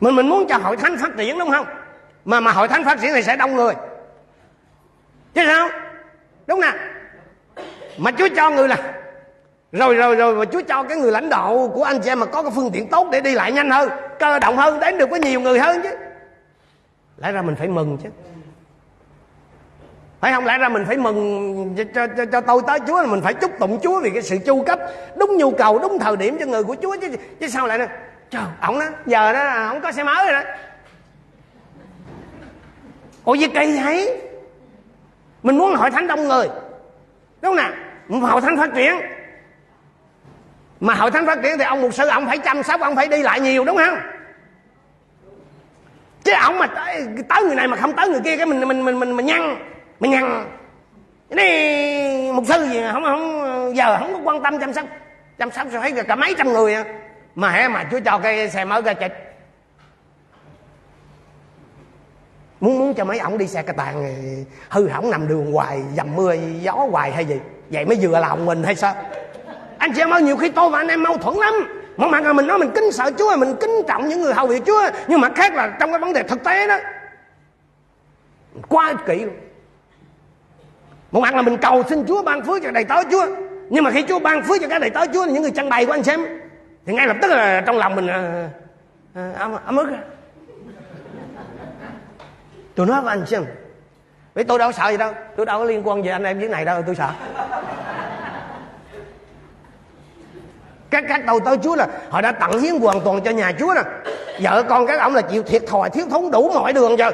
[0.00, 1.66] mình mình muốn cho hội thánh phát triển đúng không?
[2.24, 3.74] Mà mà hội thánh phát triển thì sẽ đông người.
[5.34, 5.68] Chứ sao?
[6.46, 6.72] Đúng nè.
[7.98, 8.97] Mà chúa cho người là
[9.72, 12.26] rồi rồi rồi mà chúa cho cái người lãnh đạo của anh chị em mà
[12.26, 15.08] có cái phương tiện tốt để đi lại nhanh hơn cơ động hơn đến được
[15.10, 15.96] có nhiều người hơn chứ.
[17.16, 18.08] Lẽ ra mình phải mừng chứ.
[20.20, 20.46] Phải không?
[20.46, 23.78] Lẽ ra mình phải mừng cho, cho, cho tôi tới Chúa mình phải chúc tụng
[23.82, 24.78] Chúa vì cái sự chu cấp
[25.16, 27.08] đúng nhu cầu đúng thời điểm cho người của Chúa chứ
[27.40, 27.86] chứ sao lại nè
[28.30, 30.50] trời ổng đó giờ đó không có xe mới rồi đó.
[33.24, 34.20] Ủa gì kỳ vậy?
[35.42, 36.48] Mình muốn hội thánh đông người.
[37.42, 38.94] Đúng không nè hội thánh phát triển
[40.80, 43.08] mà hội thánh phát triển thì ông mục sư ông phải chăm sóc ông phải
[43.08, 43.98] đi lại nhiều đúng không?
[46.24, 48.84] Chứ ông mà tới, tới người này mà không tới người kia cái mình mình
[48.84, 49.56] mình mình, mình nhăn
[50.00, 50.44] mình nhăn
[51.30, 54.84] cái này mục sư gì không không giờ không có quan tâm chăm sóc.
[55.38, 56.84] Chăm sóc rồi thấy cả mấy trăm người à.
[57.34, 59.12] mà hả mà chúa cho cái xe mới ra chịch
[62.60, 64.14] muốn muốn cho mấy ổng đi xe cà tàn
[64.68, 67.40] hư hỏng nằm đường hoài dầm mưa gió hoài hay gì.
[67.70, 68.94] Vậy mới vừa lòng mình hay sao?
[69.78, 71.54] Anh chị em ơi nhiều khi tôi và anh em mâu thuẫn lắm.
[71.96, 74.46] Một mặt là mình nói mình kính sợ chúa mình kính trọng những người hầu
[74.46, 74.82] việc chúa.
[75.08, 76.78] Nhưng mặt khác là trong cái vấn đề thực tế đó
[78.68, 79.34] quá ích kỷ luôn.
[81.10, 83.26] Một mặt là mình cầu xin chúa ban phước cho đầy tớ chúa.
[83.70, 85.86] Nhưng mà khi chúa ban phước cho các đầy tớ chúa những người chân bày
[85.86, 86.26] của anh xem.
[86.86, 88.48] Thì ngay lập tức là trong lòng mình à,
[89.14, 89.88] à, ấm, ấm ức
[92.74, 93.44] tôi nói với anh xem
[94.34, 95.12] vậy tôi đâu sợ gì đâu.
[95.36, 97.10] Tôi đâu có liên quan gì anh em với này đâu tôi sợ.
[100.90, 103.74] Các các đầu tới Chúa là họ đã tặng hiến hoàn toàn cho nhà Chúa
[103.74, 103.82] nè.
[104.40, 107.12] Vợ con các ông là chịu thiệt thòi, thiếu thốn đủ mọi đường rồi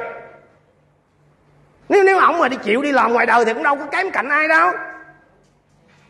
[1.88, 4.10] nếu nếu ông mà đi chịu đi làm ngoài đời thì cũng đâu có kém
[4.10, 4.72] cạnh ai đâu.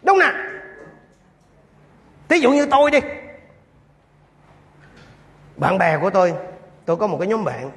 [0.02, 0.32] Đúng nè.
[2.28, 2.98] Thí dụ như tôi đi.
[5.56, 6.34] Bạn bè của tôi
[6.84, 7.70] tôi có một cái nhóm bạn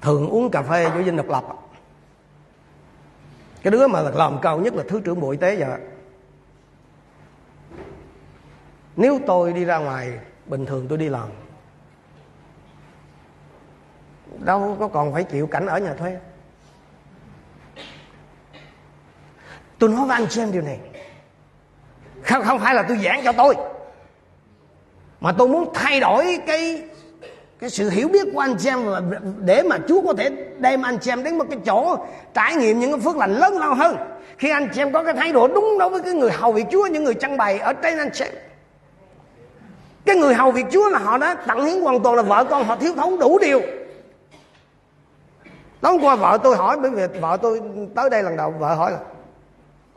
[0.00, 1.44] thường uống cà phê với dinh độc lập.
[3.62, 5.78] Cái đứa mà làm cao nhất là thứ trưởng bộ y tế giờ
[8.98, 10.12] nếu tôi đi ra ngoài,
[10.46, 11.28] bình thường tôi đi làm.
[14.38, 16.18] Đâu có còn phải chịu cảnh ở nhà thuê.
[19.78, 20.78] Tôi nói với anh xem điều này.
[22.22, 23.54] Không không phải là tôi giảng cho tôi.
[25.20, 26.82] Mà tôi muốn thay đổi cái
[27.58, 28.86] cái sự hiểu biết của anh chị em
[29.38, 32.78] để mà Chúa có thể đem anh chị em đến một cái chỗ trải nghiệm
[32.78, 33.96] những cái phước lành lớn lao hơn.
[34.38, 36.64] Khi anh chị em có cái thái độ đúng đối với cái người hầu vị
[36.72, 38.47] Chúa, những người trang bày ở trên anh chị em
[40.04, 42.64] cái người hầu việc Chúa là họ đã tặng hiến hoàn toàn là vợ con,
[42.64, 43.60] họ thiếu thốn đủ điều.
[45.80, 47.62] Tối qua vợ tôi hỏi, bởi vì vợ tôi
[47.94, 49.00] tới đây lần đầu, vợ hỏi là,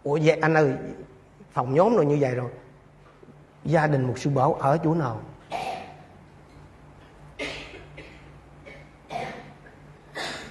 [0.03, 0.73] ủa vậy anh ơi,
[1.53, 2.49] phòng nhóm rồi như vậy rồi,
[3.65, 5.21] gia đình một sư bảo ở chỗ nào?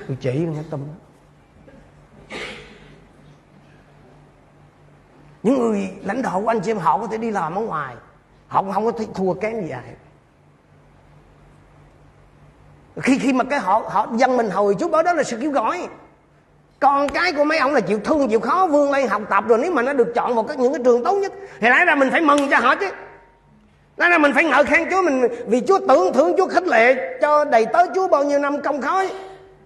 [0.08, 0.80] Tôi chỉ nghe tâm.
[5.42, 7.94] Những người lãnh đạo của anh chị em họ có thể đi làm ở ngoài
[8.50, 9.82] không không có thua kém gì ai.
[13.02, 15.50] Khi khi mà cái họ họ dân mình hồi chú bảo đó là sự kêu
[15.50, 15.88] gọi.
[16.80, 19.58] Con cái của mấy ông là chịu thương, chịu khó, vươn lên học tập rồi,
[19.58, 21.94] nếu mà nó được chọn vào các những cái trường tốt nhất, thì lẽ ra
[21.94, 22.90] mình phải mừng cho họ chứ.
[23.96, 27.18] Lẽ ra mình phải ngợi khen chúa, mình, vì chúa tưởng thưởng chúa khích lệ
[27.20, 29.12] cho đầy tớ chúa bao nhiêu năm công khói.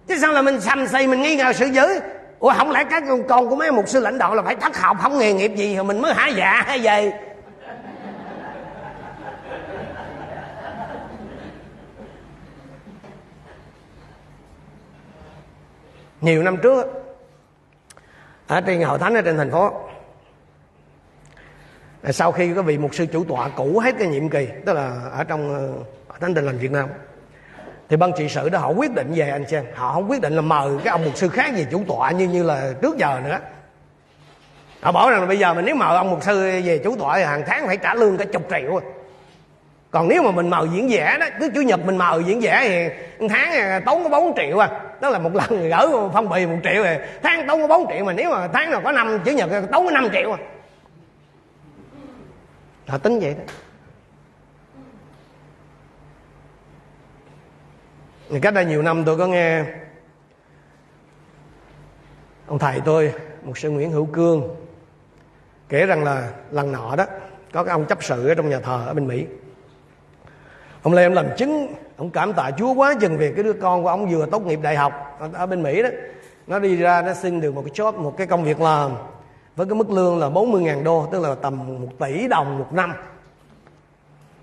[0.07, 1.99] Chứ sao là mình sầm xì mình nghi ngờ sự dữ?
[2.39, 4.97] Ủa, không lẽ các con của mấy mục sư lãnh đạo là phải thất học,
[5.01, 7.19] không nghề nghiệp gì rồi mình mới hả dạ hay về
[16.25, 16.85] nhiều năm trước
[18.47, 19.71] ở trên hội thánh ở trên thành phố
[22.09, 25.01] sau khi có vị mục sư chủ tọa cũ hết cái nhiệm kỳ, tức là
[25.11, 25.53] ở trong
[26.09, 26.89] ờ, thánh đình lành Việt Nam,
[27.89, 30.35] thì ban trị sự đó họ quyết định về anh xem họ không quyết định
[30.35, 33.21] là mời cái ông mục sư khác về chủ tọa như như là trước giờ
[33.23, 33.39] nữa.
[34.81, 37.17] Họ bảo rằng là bây giờ mình nếu mời ông mục sư về chủ tọa
[37.17, 38.79] thì hàng tháng phải trả lương cả chục triệu.
[39.91, 42.59] Còn nếu mà mình mời diễn giả đó, cứ chủ nhật mình mời diễn giả
[42.63, 42.87] thì
[43.19, 44.69] một tháng tốn có bốn triệu à
[45.05, 48.05] đó là một lần gửi phong bì một triệu thì tháng tốn có bốn triệu
[48.05, 50.37] mà nếu mà tháng nào có năm chủ nhật tốn có năm triệu à.
[52.87, 53.43] Họ tính vậy đó.
[58.41, 59.63] Cách đây nhiều năm tôi có nghe
[62.47, 63.13] ông thầy tôi,
[63.43, 64.55] một sư Nguyễn Hữu Cương,
[65.69, 67.05] kể rằng là lần nọ đó,
[67.53, 69.25] có cái ông chấp sự ở trong nhà thờ ở bên Mỹ
[70.85, 71.67] ông em làm chứng
[71.97, 74.59] ông cảm tạ Chúa quá chừng về cái đứa con của ông vừa tốt nghiệp
[74.61, 75.89] đại học ở, ở bên Mỹ đó.
[76.47, 78.91] Nó đi ra nó xin được một cái job một cái công việc làm
[79.55, 82.93] với cái mức lương là 40.000 đô tức là tầm một tỷ đồng một năm.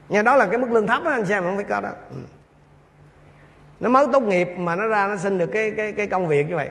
[0.08, 1.90] Nhà đó là cái mức lương thấp đó anh xem không phải có đó.
[2.10, 2.16] Ừ.
[3.80, 6.48] nó mới tốt nghiệp mà nó ra nó xin được cái cái cái công việc
[6.48, 6.68] như vậy.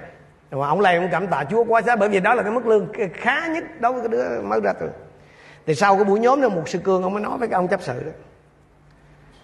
[0.51, 2.67] Mà ông này ông cảm tạ chúa quá xá bởi vì đó là cái mức
[2.67, 4.89] lương khá nhất đối với cái đứa mới ra từ
[5.65, 7.67] thì sau cái buổi nhóm đó một sư cương ông mới nói với cái ông
[7.67, 8.11] chấp sự đó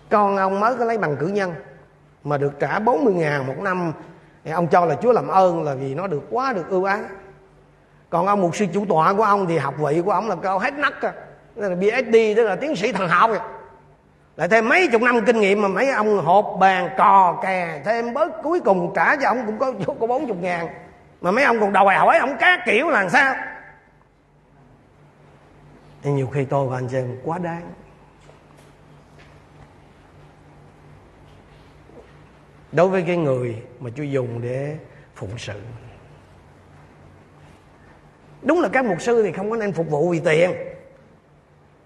[0.09, 1.53] con ông mới có lấy bằng cử nhân,
[2.23, 3.93] mà được trả 40 ngàn một năm.
[4.43, 6.99] Thì ông cho là chúa làm ơn là vì nó được quá được ưu ái.
[8.09, 10.59] Còn ông mục sư chủ tọa của ông thì học vị của ông là cao
[10.59, 11.13] hết nấc à.
[11.55, 13.29] Là PhD tức là tiến sĩ thần học.
[13.29, 13.39] Rồi
[14.37, 18.13] lại thêm mấy chục năm kinh nghiệm mà mấy ông hộp bàn, cò, kè, thêm
[18.13, 20.67] bớt cuối cùng trả cho ông cũng có có bốn chục ngàn.
[21.21, 23.35] Mà mấy ông còn đòi hỏi ông cá kiểu là làm sao?
[26.01, 27.61] Thì nhiều khi tôi và anh chị quá đáng.
[32.71, 34.75] Đối với cái người mà Chúa dùng để
[35.15, 35.61] phụng sự.
[38.41, 40.51] Đúng là các mục sư thì không có nên phục vụ vì tiền.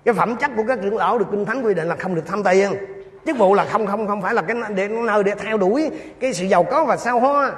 [0.06, 2.24] Cái phẩm chất của các trưởng lão được kinh thánh quy định là không được
[2.26, 2.72] tham tiền.
[3.26, 5.90] Chức vụ là không không không phải là cái để, nơi để theo đuổi
[6.20, 7.54] cái sự giàu có và sao hoa.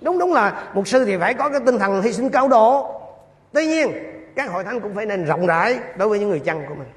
[0.00, 3.00] Đúng đúng là mục sư thì phải có cái tinh thần hy sinh cao độ.
[3.52, 3.92] Tuy nhiên,
[4.36, 6.88] các hội thánh cũng phải nên rộng rãi đối với những người chăn của mình.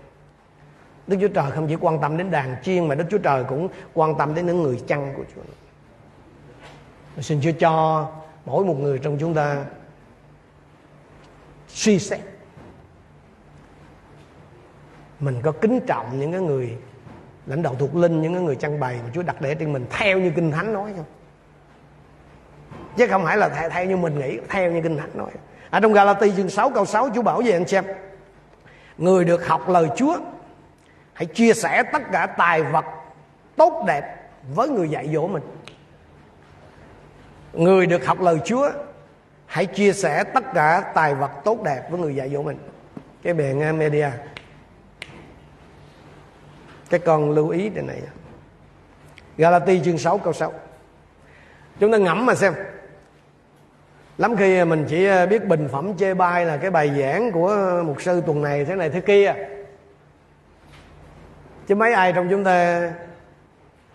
[1.08, 3.70] Đức Chúa Trời không chỉ quan tâm đến đàn chiên mà Đức Chúa Trời cũng
[3.94, 5.42] quan tâm đến những người chăn của Chúa.
[7.20, 8.08] Xin Chúa cho
[8.46, 9.66] mỗi một người trong chúng ta
[11.68, 12.20] suy xét.
[15.20, 16.78] Mình có kính trọng những cái người
[17.46, 19.86] lãnh đạo thuộc linh những cái người trang bày mà Chúa đặt để trên mình
[19.90, 21.06] theo như kinh thánh nói không?
[22.98, 25.32] Chứ không phải là theo, theo như mình nghĩ theo như kinh thánh nói.
[25.70, 27.86] Ở trong Galati chương 6 câu 6 Chúa bảo về anh xem.
[28.98, 30.18] Người được học lời Chúa
[31.14, 32.86] hãy chia sẻ tất cả tài vật
[33.56, 35.44] tốt đẹp với người dạy dỗ mình
[37.54, 38.72] người được học lời Chúa,
[39.46, 42.58] hãy chia sẻ tất cả tài vật tốt đẹp với người dạy dỗ mình.
[43.24, 44.10] Cái bề media.
[46.90, 48.02] Cái con lưu ý đây này.
[49.38, 50.54] Galati chương 6 câu 6
[51.80, 52.54] chúng ta ngẫm mà xem.
[54.18, 57.82] Lắm khi mình chỉ ờ, biết bình phẩm chê bai là cái bài giảng của
[57.86, 59.34] mục sư tuần này, thế này thế kia.
[61.68, 62.82] Chứ mấy ai trong chúng ta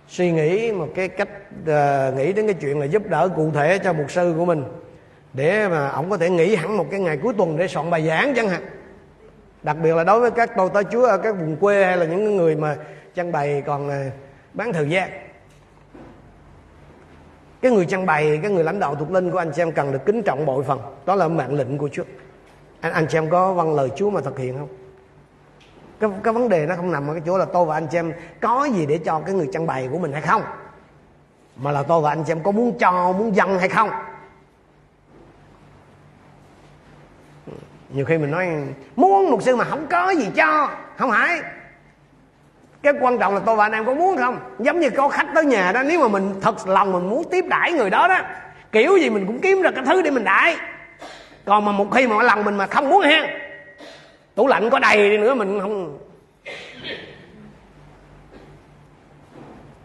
[0.09, 1.29] suy nghĩ một cái cách
[1.63, 4.65] uh, nghĩ đến cái chuyện là giúp đỡ cụ thể cho mục sư của mình
[5.33, 8.07] để mà ông có thể nghỉ hẳn một cái ngày cuối tuần để soạn bài
[8.07, 8.63] giảng chẳng hạn.
[9.63, 12.07] Đặc biệt là đối với các tôi tới chúa ở các vùng quê hay là
[12.07, 12.77] những người mà
[13.15, 14.05] trang bày còn ờ,
[14.53, 15.11] bán thời gian.
[17.63, 19.93] Cái người trang bày cái người lãnh đạo thuộc linh của anh chị em cần
[19.93, 22.05] được kính trọng bội phần đó là mạng lệnh của chúa.
[22.81, 24.86] Anh anh chị em có văn lời chúa mà thực hiện không?
[26.01, 27.99] Cái, cái vấn đề nó không nằm ở cái chỗ là tôi và anh chị
[27.99, 30.43] em có gì để cho cái người trang bày của mình hay không.
[31.57, 33.91] Mà là tôi và anh chị em có muốn cho muốn dâng hay không.
[37.89, 38.49] Nhiều khi mình nói
[38.97, 40.71] muốn một sư mà không có gì cho.
[40.97, 41.41] Không phải.
[42.83, 44.39] Cái quan trọng là tôi và anh em có muốn không?
[44.59, 47.45] Giống như có khách tới nhà đó nếu mà mình thật lòng mình muốn tiếp
[47.49, 48.19] đãi người đó đó
[48.73, 50.57] kiểu gì mình cũng kiếm ra cái thứ để mình đãi.
[51.45, 53.46] Còn mà một khi mà lần mình mà không muốn ha
[54.37, 55.99] tủ lạnh có đầy đi nữa mình không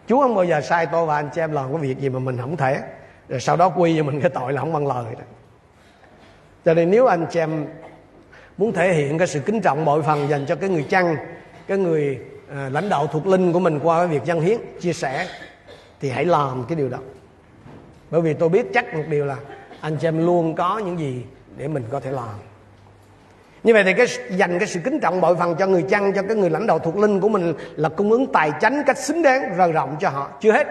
[0.08, 2.18] Chúa không bao giờ sai tôi và anh chị em làm cái việc gì mà
[2.18, 2.80] mình không thể.
[3.28, 5.04] Rồi sau đó quy cho mình cái tội là không bằng lời.
[5.14, 5.24] Đó.
[6.64, 7.66] Cho nên nếu anh chị em
[8.58, 11.16] muốn thể hiện cái sự kính trọng bội phần dành cho cái người chăn
[11.66, 14.92] Cái người à, lãnh đạo thuộc linh của mình qua cái việc dân hiến Chia
[14.92, 15.26] sẻ
[16.00, 16.98] Thì hãy làm cái điều đó.
[18.10, 19.36] Bởi vì tôi biết chắc một điều là
[19.80, 21.24] Anh chị em luôn có những gì
[21.56, 22.51] để mình có thể làm
[23.64, 26.22] như vậy thì cái dành cái sự kính trọng mọi phần cho người chăn, cho
[26.22, 29.22] cái người lãnh đạo thuộc linh của mình là cung ứng tài chánh cách xứng
[29.22, 30.28] đáng, rời rộng cho họ.
[30.40, 30.66] Chưa hết.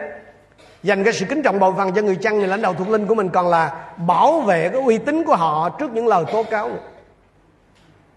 [0.84, 3.08] Dành cái sự kính trọng bội phần cho người chăn, người lãnh đạo thuộc linh
[3.08, 6.44] của mình còn là bảo vệ cái uy tín của họ trước những lời tố
[6.44, 6.70] cáo.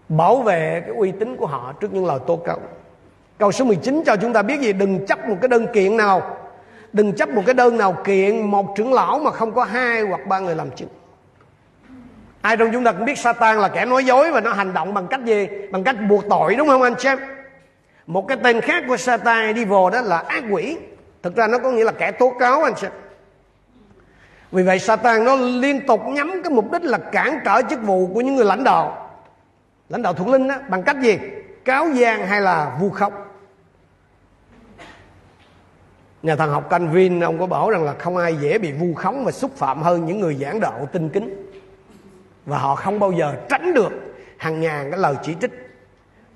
[0.09, 2.59] Bảo vệ cái uy tín của họ trước những lời tố cáo.
[3.37, 4.73] Câu số 19 cho chúng ta biết gì?
[4.73, 6.37] Đừng chấp một cái đơn kiện nào.
[6.93, 10.27] Đừng chấp một cái đơn nào kiện, một trưởng lão mà không có hai hoặc
[10.27, 10.89] ba người làm chứng
[12.45, 14.93] ai trong chúng ta cũng biết Satan là kẻ nói dối và nó hành động
[14.93, 15.47] bằng cách gì?
[15.71, 17.27] Bằng cách buộc tội, đúng không anh xem em?
[18.07, 20.77] Một cái tên khác của Satan đi vào đó là ác quỷ.
[21.23, 22.91] Thực ra nó có nghĩa là kẻ tố cáo, anh xem
[24.51, 28.09] vì vậy Satan nó liên tục nhắm cái mục đích là cản trở chức vụ
[28.13, 29.11] của những người lãnh đạo.
[29.89, 31.19] Lãnh đạo thuộc linh đó bằng cách gì?
[31.65, 33.13] Cáo gian hay là vu khống.
[36.23, 39.25] Nhà thần học Calvin, ông có bảo rằng là không ai dễ bị vu khống
[39.25, 41.44] và xúc phạm hơn những người giảng đạo tinh kính
[42.45, 43.91] và họ không bao giờ tránh được
[44.37, 45.51] hàng ngàn cái lời chỉ trích.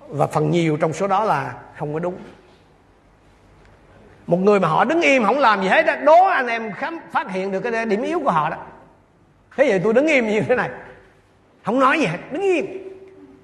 [0.08, 2.18] Và phần nhiều trong số đó là không có đúng.
[4.28, 7.00] Một người mà họ đứng im không làm gì hết đó đố anh em khám
[7.12, 8.58] phát hiện được cái điểm yếu của họ đó.
[9.58, 10.70] Thế vậy tôi đứng im như thế này.
[11.66, 12.66] Không nói gì hết, đứng im.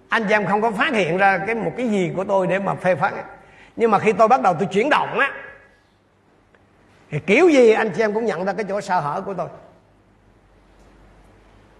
[0.09, 2.59] Anh chị em không có phát hiện ra cái một cái gì của tôi để
[2.59, 3.13] mà phê phán.
[3.75, 5.31] Nhưng mà khi tôi bắt đầu tôi chuyển động á,
[7.11, 9.47] thì kiểu gì anh chị em cũng nhận ra cái chỗ sơ hở của tôi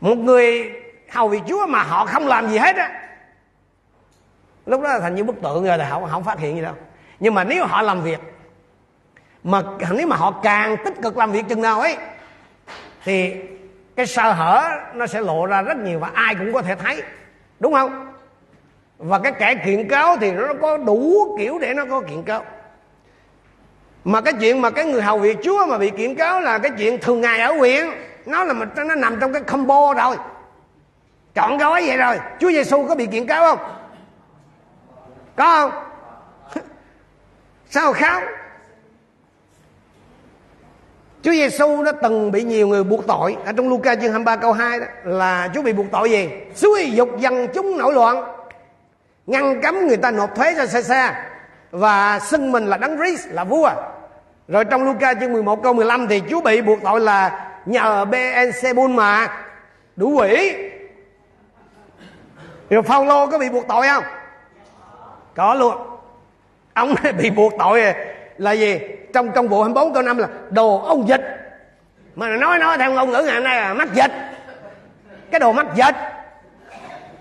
[0.01, 0.71] một người
[1.09, 3.01] hầu vị chúa mà họ không làm gì hết á,
[4.65, 6.73] lúc đó là thành như bức tượng rồi thì họ không phát hiện gì đâu.
[7.19, 8.19] Nhưng mà nếu họ làm việc,
[9.43, 11.97] mà nếu mà họ càng tích cực làm việc chừng nào ấy,
[13.03, 13.35] thì
[13.95, 17.03] cái sơ hở nó sẽ lộ ra rất nhiều và ai cũng có thể thấy,
[17.59, 18.13] đúng không?
[18.97, 22.45] Và cái kẻ kiện cáo thì nó có đủ kiểu để nó có kiện cáo.
[24.03, 26.71] Mà cái chuyện mà cái người hầu việc chúa mà bị kiện cáo là cái
[26.77, 27.85] chuyện thường ngày ở huyện
[28.25, 30.15] nó là mình nó nằm trong cái combo rồi.
[31.33, 32.19] Chọn gói vậy rồi.
[32.39, 33.67] Chúa giêsu có bị kiện cáo không?
[35.35, 35.71] Có không?
[37.69, 38.21] Sao kháo?
[41.25, 43.37] Chúa Giêsu đã từng bị nhiều người buộc tội.
[43.45, 46.29] Ở trong Luca chương 23 câu 2 đó là Chúa bị buộc tội gì?
[46.55, 48.23] Xúi dục dân chúng nổi loạn,
[49.27, 51.11] ngăn cấm người ta nộp thuế cho Caesar
[51.71, 53.71] và xưng mình là đấng Christ là vua.
[54.47, 58.05] Rồi trong Luca chương 11 câu 15 thì Chúa bị buộc tội là nhờ
[58.75, 59.27] Buôn mà
[59.95, 60.55] đủ quỷ.
[62.69, 64.03] Rồi lô có bị buộc tội không?
[65.35, 65.75] Có luôn.
[66.73, 67.95] Ông bị buộc tội à.
[68.37, 68.79] là gì?
[69.15, 71.21] trong công vụ 24 câu 5 là đồ ông dịch
[72.15, 74.11] mà nói nói theo ngôn ngữ ngày nay là mắc dịch
[75.31, 75.95] cái đồ mắc dịch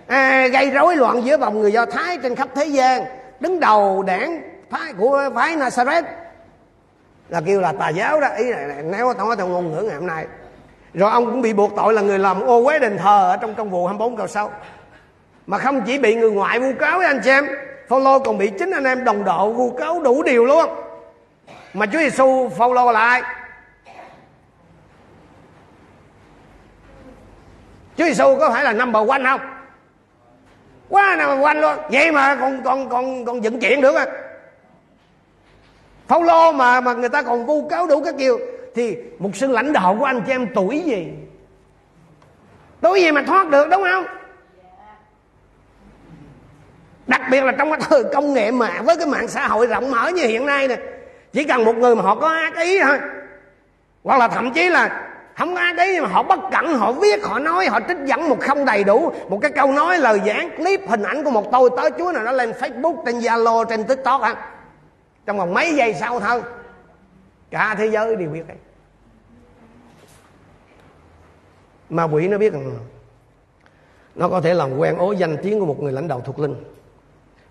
[0.07, 3.05] à, gây rối loạn giữa vòng người do thái trên khắp thế gian
[3.41, 6.03] đứng đầu đảng phái của phái Nazareth
[7.35, 8.29] là kêu là tà giáo đó.
[8.37, 10.27] Ý này, nếu nói theo ngôn ngữ ngày hôm nay.
[10.95, 13.55] Rồi ông cũng bị buộc tội là người làm ô quế đền thờ ở trong
[13.55, 14.51] công vụ 24 câu 6
[15.47, 17.47] mà không chỉ bị người ngoại vu cáo với anh chị em
[17.89, 20.71] Phaolô còn bị chính anh em đồng độ vu cáo đủ điều luôn.
[21.75, 23.23] Mà Chúa Giêsu Phaolô là ai
[27.97, 29.41] Chúa Giêsu có phải là number one không?
[30.89, 31.77] Quá number one luôn.
[31.91, 34.07] Vậy mà còn còn còn còn dựng chuyện được à
[36.09, 38.39] Phaolô mà mà người ta còn vu cáo đủ các kiểu.
[38.75, 41.09] Thì một sự lãnh đạo của anh chị em tuổi gì?
[42.81, 44.05] Tuổi gì mà thoát được, đúng không?
[47.07, 49.91] Đặc biệt là trong cái thời công nghệ mà, với cái mạng xã hội rộng
[49.91, 50.77] mở như hiện nay nè,
[51.33, 52.99] chỉ cần một người mà họ có ác ý thôi.
[54.05, 57.25] Hoặc là thậm chí là không có ác ý mà họ bất cẩn, họ viết,
[57.25, 60.51] họ nói, họ trích dẫn một không đầy đủ, một cái câu nói lời giảng,
[60.57, 63.85] clip hình ảnh của một tôi tới chúa nào đó lên facebook, trên zalo, trên
[63.85, 64.35] tiktok á
[65.27, 66.43] trong vòng mấy giây sau thôi
[67.51, 68.57] cả thế giới đều biết đấy
[71.89, 72.79] ma quỷ nó biết rằng
[74.15, 76.55] nó có thể làm quen ối danh tiếng của một người lãnh đạo thuộc linh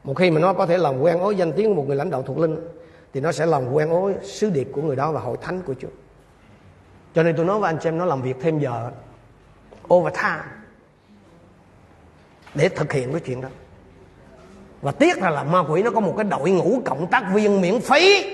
[0.03, 2.09] một khi mà nó có thể làm quen ối danh tiếng của một người lãnh
[2.09, 2.55] đạo thuộc linh,
[3.13, 5.73] thì nó sẽ làm quen ối sứ điệp của người đó và hội thánh của
[5.79, 5.87] Chúa.
[7.13, 8.91] Cho nên tôi nói với anh chị em nó làm việc thêm giờ
[9.93, 10.43] overtime
[12.55, 13.49] để thực hiện cái chuyện đó.
[14.83, 17.61] Và tiếc là, là ma quỷ nó có một cái đội ngũ cộng tác viên
[17.61, 18.25] miễn phí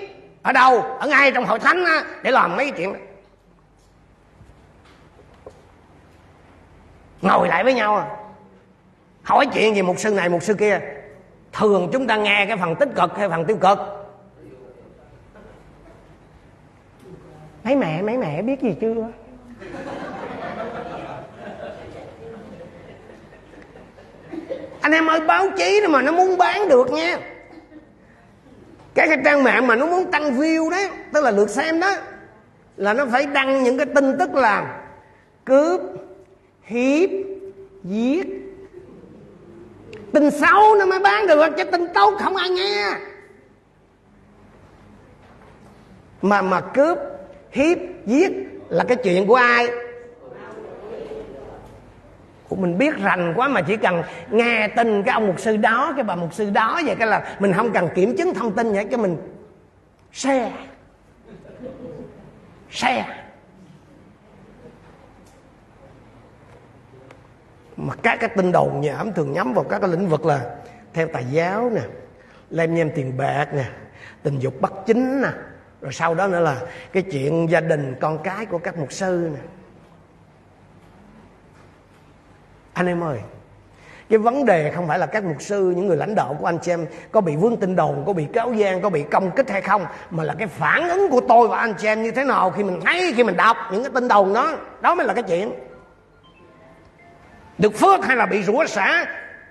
[0.42, 0.82] ở đâu?
[0.82, 3.00] Ở ngay trong hội thánh á, để làm mấy chuyện đó.
[7.22, 8.08] Ngồi lại với nhau à.
[9.24, 10.80] Hỏi chuyện gì một sư này một sư kia
[11.54, 13.80] Thường chúng ta nghe cái phần tích cực hay phần tiêu cực
[17.64, 19.08] mấy mẹ mấy mẹ biết gì chưa
[24.90, 27.20] anh em ơi báo chí mà nó muốn bán được nha.
[28.96, 31.96] Cái cái trang mạng mà nó muốn tăng view đấy, tức là lượt xem đó
[32.78, 34.82] là nó phải đăng những cái tin tức là
[35.46, 35.82] cướp
[36.64, 37.10] hiếp
[37.84, 38.28] giết.
[40.14, 42.86] Tin xấu nó mới bán được chứ tin tốt không ai nghe.
[46.22, 46.98] Mà mà cướp
[47.52, 48.32] hiếp giết
[48.70, 49.68] là cái chuyện của ai?
[52.56, 56.04] Mình biết rành quá mà chỉ cần nghe tin cái ông mục sư đó, cái
[56.04, 58.86] bà mục sư đó vậy cái là mình không cần kiểm chứng thông tin vậy,
[58.86, 59.18] cái mình
[60.12, 60.52] share.
[62.72, 63.06] Share.
[67.78, 70.56] Mà các cái tin đồn nhảm thường nhắm vào các cái lĩnh vực là
[70.94, 71.82] theo tài giáo nè,
[72.50, 73.66] lem nhem tiền bạc nè,
[74.24, 75.30] tình dục bất chính nè,
[75.82, 76.62] rồi sau đó nữa là
[76.94, 79.42] cái chuyện gia đình, con cái của các mục sư nè.
[82.80, 83.20] Anh em ơi,
[84.10, 86.58] cái vấn đề không phải là các mục sư, những người lãnh đạo của anh
[86.62, 89.50] chị em có bị vướng tin đồn, có bị cáo gian, có bị công kích
[89.50, 92.24] hay không, mà là cái phản ứng của tôi và anh chị em như thế
[92.24, 94.58] nào khi mình thấy, khi mình đọc những cái tin đồn đó.
[94.82, 95.52] Đó mới là cái chuyện.
[97.58, 99.06] Được phước hay là bị rủa xả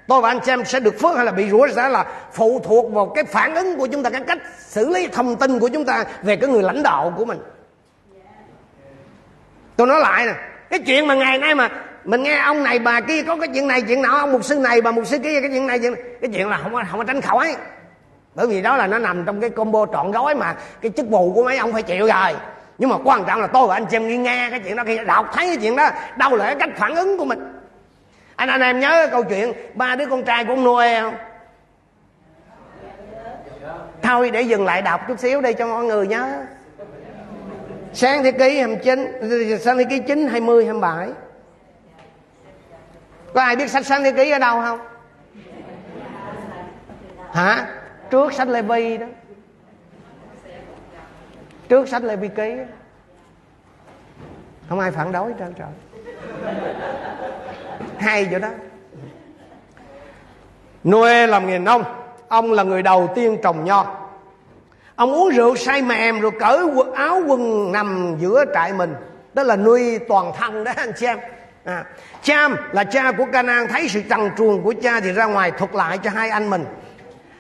[0.07, 2.61] tôi và anh chị em sẽ được phước hay là bị rủa xả là phụ
[2.65, 5.69] thuộc vào cái phản ứng của chúng ta, cái cách xử lý thông tin của
[5.69, 7.39] chúng ta về cái người lãnh đạo của mình.
[9.77, 10.33] Tôi nói lại nè,
[10.71, 11.69] cái chuyện mà ngày nay mà
[12.05, 14.55] mình nghe ông này bà kia có cái chuyện này chuyện nọ ông mục sư
[14.55, 16.03] này bà mục sư kia cái chuyện này chuyện này.
[16.21, 17.57] cái chuyện là không có không có tránh khỏi.
[18.35, 21.33] Bởi vì đó là nó nằm trong cái combo trọn gói mà cái chức vụ
[21.33, 22.37] của mấy ông phải chịu rồi.
[22.79, 24.85] Nhưng mà quan trọng là tôi và anh chị em nghe, nghe cái chuyện đó
[24.87, 27.39] khi đọc thấy cái chuyện đó đâu là cái cách phản ứng của mình.
[28.37, 31.15] Anh anh em nhớ câu chuyện ba đứa con trai của ông Noe không?
[34.03, 36.45] Thôi để dừng lại đọc chút xíu đây cho mọi người nhớ.
[37.93, 39.13] Sáng thế ký 29
[39.61, 41.09] sáng thế ký 9 20 27
[43.35, 44.79] có ai biết sách sáng thế ký ở đâu không?
[47.33, 47.67] Hả?
[48.11, 49.07] Trước sách lê vi đó.
[51.69, 52.53] Trước sách lê vi ký
[54.69, 55.69] không ai phản đối trơn trời.
[57.99, 58.49] Hay chỗ đó.
[60.85, 61.85] Noe làm nghề nông,
[62.29, 63.87] Ông là người đầu tiên trồng nho.
[64.97, 66.59] Ông uống rượu say mềm Rồi cởi
[66.95, 68.95] áo quần nằm giữa trại mình.
[69.35, 71.19] Đó là nuôi toàn thân đó, anh chị em
[71.69, 71.85] à,
[72.23, 75.75] Cham là cha của Canaan Thấy sự trần truồng của cha Thì ra ngoài thuật
[75.75, 76.65] lại cho hai anh mình.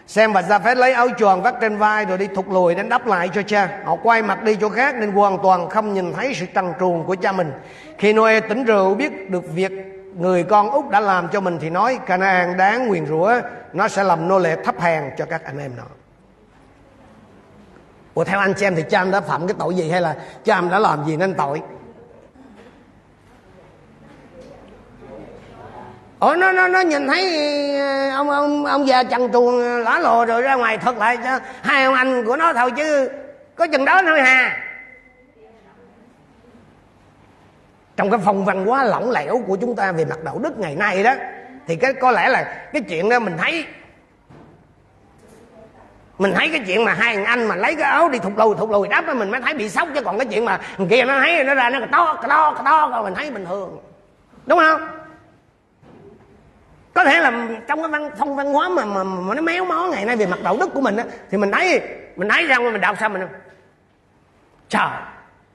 [0.06, 2.88] Xem và ra phép lấy áo choàng vắt trên vai Rồi đi thụt lùi đến
[2.88, 3.68] đắp lại cho cha.
[3.84, 7.04] Họ quay mặt đi chỗ khác Nên hoàn toàn không nhìn thấy sự trần truồng
[7.04, 7.52] của cha mình.
[7.98, 9.72] Khi Noe tỉnh rượu biết được việc
[10.16, 13.34] người con út đã làm cho mình thì nói Canaan đáng nguyền rủa.
[13.72, 15.84] Nó sẽ làm nô lệ thấp hèn cho các anh em nó.
[18.14, 20.78] Ủa theo anh xem thì cha đã phạm cái tội gì hay là cha đã
[20.78, 21.62] làm gì nên tội?
[26.20, 27.24] Ủa, nó nó nó nhìn thấy
[27.80, 31.16] ờ, ông ông ông già chằn truồng ờ, lã lồ rồi ra ngoài thật lại
[31.24, 33.10] cho hai ông anh của nó thôi chứ
[33.54, 34.64] có chừng đó thôi hà.
[37.96, 40.74] Trong cái phong văn hóa lỏng lẻo của chúng ta về mặt đạo đức ngày
[40.74, 41.14] nay đó,
[41.66, 43.64] thì cái, có lẽ là cái chuyện đó mình thấy.
[46.18, 48.56] Mình thấy cái chuyện mà hai thằng anh mà lấy cái áo đi thụt lùi
[48.56, 50.60] thụt lùi đắp mình mới thấy bị sốc chứ còn cái chuyện mà
[50.90, 53.78] kia nó thấy nó ra nó to to to rồi mình thấy bình thường.
[54.46, 54.97] Đúng không?
[56.98, 57.32] Có thể là
[57.68, 60.26] trong cái văn phong văn hóa mà mà, mà nó méo mó ngày nay về
[60.26, 61.80] mặt đạo đức của mình á thì mình thấy
[62.16, 63.22] mình thấy ra mình đọc sao mình
[64.68, 64.88] trời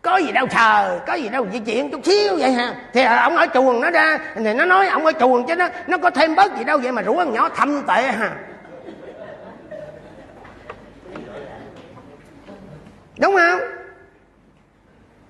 [0.02, 2.76] có gì đâu chờ có gì đâu di chuyện chút xíu vậy hả?
[2.94, 5.68] Thì ờ, ông ở chuồng nó ra thì nó nói ông ở chuồng chứ nó
[5.88, 8.32] nó có thêm bớt gì đâu vậy mà rủ con nhỏ thâm tệ hả?
[13.20, 13.60] Đúng không?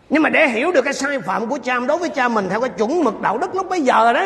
[0.10, 2.62] Nhưng mà để hiểu được cái sai phạm của cha đối với cha mình theo
[2.62, 4.24] cái chuẩn mực đạo đức lúc bấy giờ đó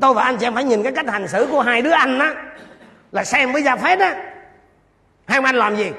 [0.00, 2.34] tôi và anh em phải nhìn cái cách hành xử của hai đứa anh đó
[3.12, 4.32] là xem với gia phết á.
[5.26, 5.92] Hai ông anh làm gì?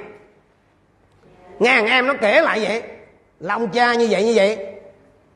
[1.59, 2.83] Nghe thằng em nó kể lại vậy
[3.39, 4.57] là ông cha như vậy như vậy.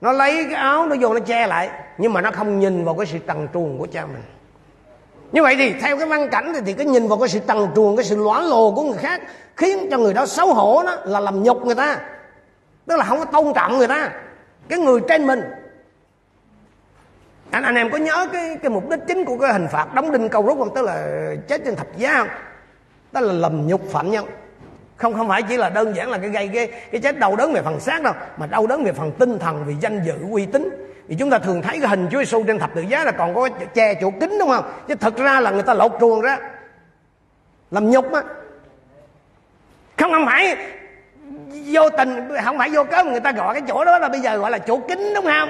[0.01, 2.95] Nó lấy cái áo nó vô nó che lại nhưng mà nó không nhìn vào
[2.95, 4.23] cái sự trần truồng của cha mình.
[5.31, 7.67] Như vậy thì theo cái văn cảnh thì, thì cái nhìn vào cái sự trần
[7.75, 9.21] truồng cái sự lõa lồ của người khác
[9.57, 11.97] khiến cho người đó xấu hổ đó là làm nhục người ta.
[12.87, 14.11] Tức là không có tôn trọng người ta.
[14.69, 15.41] Cái người trên mình
[17.51, 20.11] anh anh em có nhớ cái cái mục đích chính của cái hình phạt đóng
[20.11, 20.75] đinh câu rút không?
[20.75, 21.07] Tức là
[21.47, 22.27] chết trên thập giá không?
[23.11, 24.25] Đó là lầm nhục phạm nhân.
[24.97, 27.53] Không không phải chỉ là đơn giản là cái gây cái cái chết đau đớn
[27.53, 30.45] về phần xác đâu, mà đau đớn về phần tinh thần, vì danh dự, uy
[30.45, 30.87] tín.
[31.07, 33.35] Vì chúng ta thường thấy cái hình Chúa Giêsu trên thập tự giá là còn
[33.35, 34.71] có che chỗ kính đúng không?
[34.87, 36.37] Chứ thật ra là người ta lột truồng ra.
[37.71, 38.21] Làm nhục á.
[39.97, 40.57] Không không phải
[41.51, 44.19] vô tình, không phải vô cớ mà người ta gọi cái chỗ đó là bây
[44.19, 45.49] giờ gọi là chỗ kính đúng không?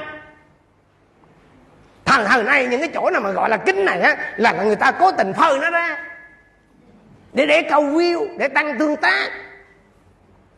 [2.12, 4.76] Hằng hồi nay những cái chỗ nào mà gọi là kính này á, là người
[4.76, 5.98] ta cố tình phơi nó ra.
[7.34, 9.30] Để để câu view, để tăng tương tác.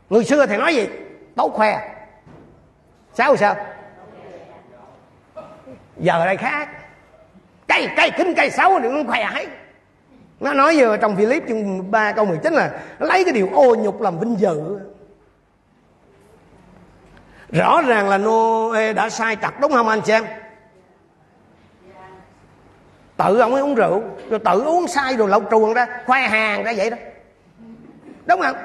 [0.09, 0.87] Người xưa thì nói gì?
[1.35, 1.89] Tốt khoe.
[3.13, 3.55] Sao sao?
[5.97, 6.69] Giờ đây khác.
[7.67, 9.47] Cây cây kính, cây xấu thì nó khỏe hết
[10.43, 14.01] nó nói vừa trong Philip chương 3 câu 19 là lấy cái điều ô nhục
[14.01, 14.79] làm vinh dự.
[17.51, 20.23] Rõ ràng là Noe đã sai trật, đúng không anh chị em?
[23.23, 26.63] Tự ông ấy uống rượu rồi tự uống sai rồi lột truồng ra khoe hàng
[26.63, 26.97] ra vậy đó.
[28.25, 28.55] Đúng không?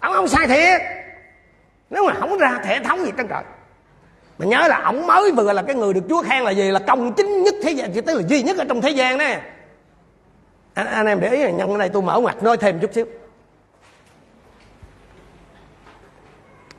[0.00, 0.80] Ông ông sai thiệt.
[1.90, 3.42] Nếu mà không ra thể thống gì trên trời.
[4.38, 6.70] Mà nhớ là ổng mới vừa là cái người được chúa khen là gì?
[6.70, 9.18] Là công chính nhất thế gian chỉ tức là duy nhất ở trong thế gian
[9.18, 9.24] đó.
[10.74, 12.94] Anh, anh em để ý là nhân cái này tôi mở ngoặt nói thêm chút
[12.94, 13.04] xíu.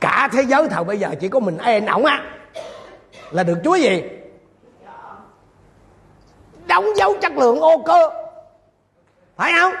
[0.00, 2.22] Cả thế giới thời bây giờ chỉ có mình em ổng á
[3.30, 4.02] là được chúa gì?
[6.66, 8.10] Đóng dấu chất lượng ô cơ.
[9.36, 9.72] Phải không?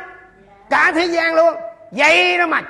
[0.70, 1.54] Cả thế gian luôn.
[1.90, 2.62] Vậy đó mà.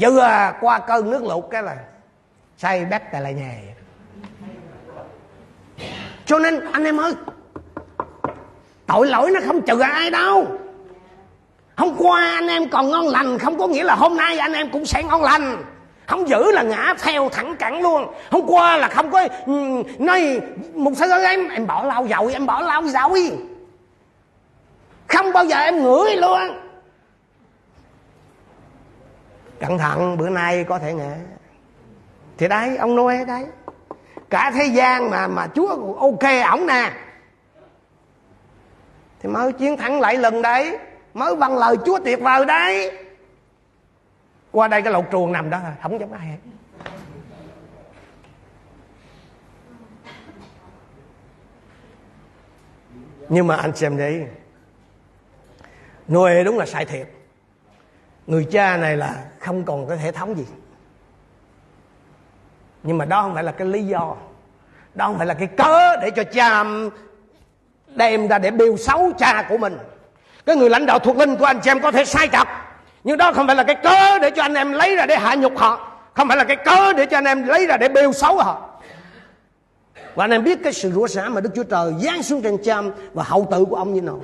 [0.00, 1.76] Vừa à, qua cơn nước lụt cái là
[2.56, 3.54] say bét tại lại nhà.
[6.26, 7.14] Cho nên, anh em ơi,
[8.86, 10.46] tội lỗi nó không trừ ai đâu.
[11.76, 14.70] Hôm qua anh em còn ngon lành, không có nghĩa là hôm nay anh em
[14.70, 15.64] cũng sẽ ngon lành
[16.10, 18.06] không giữ là ngã theo thẳng cẳng luôn.
[18.30, 20.40] Hôm qua là không có ừ, nói
[20.74, 23.16] một sư ơi em em bỏ lau dầu, em bỏ lau dầu.
[25.08, 26.40] Không bao giờ em ngửi luôn.
[29.60, 31.14] Cẩn thận, bữa nay có thể ngã.
[32.38, 33.44] Thì đấy, ông Noe đấy.
[34.30, 36.90] Cả thế gian mà mà Chúa ok ổng nè.
[39.22, 40.78] Thì mới chiến thắng lại lần đấy.
[41.14, 42.92] Mới bằng lời Chúa tuyệt vời đấy
[44.52, 46.36] qua đây cái lột truồng nằm đó, không giống ai hết.
[53.28, 54.20] Nhưng mà anh xem đi
[56.08, 57.08] Noe đúng là sai thiệt.
[58.26, 60.46] Người cha này là không còn cái hệ thống gì.
[62.82, 64.16] Nhưng mà đó không phải là cái lý do,
[64.94, 66.64] đó không phải là cái cớ để cho cha
[67.86, 69.78] đem ra để biêu xấu cha của mình.
[70.46, 72.48] Cái người lãnh đạo thuộc linh của anh chị em có thể sai trật
[73.04, 75.34] nhưng đó không phải là cái cớ để cho anh em lấy ra để hạ
[75.34, 75.86] nhục họ.
[76.14, 78.70] Không phải là cái cớ để cho anh em lấy ra để bêu xấu họ.
[80.14, 82.58] Và anh em biết cái sự rủa xả mà Đức Chúa Trời giáng xuống trên
[82.64, 82.76] cha
[83.14, 84.22] và hậu tự của ông như nào?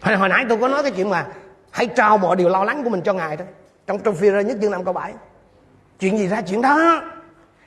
[0.00, 1.26] Hồi, hồi nãy tôi có nói cái chuyện mà
[1.70, 3.44] hãy trao mọi điều lo lắng của mình cho ngài đó.
[3.86, 5.12] Trong trong phi rơ nhất chương năm câu bảy.
[6.00, 7.02] Chuyện gì ra chuyện đó?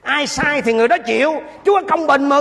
[0.01, 1.33] Ai sai thì người đó chịu.
[1.65, 2.37] Chúa công bình mà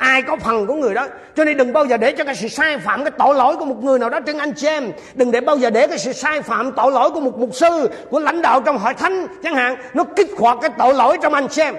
[0.00, 1.06] ai có phần của người đó.
[1.36, 3.64] Cho nên đừng bao giờ để cho cái sự sai phạm, cái tội lỗi của
[3.64, 4.92] một người nào đó trên anh chị em.
[5.14, 7.90] Đừng để bao giờ để cái sự sai phạm, tội lỗi của một mục sư,
[8.10, 11.34] của lãnh đạo trong hội thánh, chẳng hạn, nó kích hoạt cái tội lỗi trong
[11.34, 11.74] anh chị em.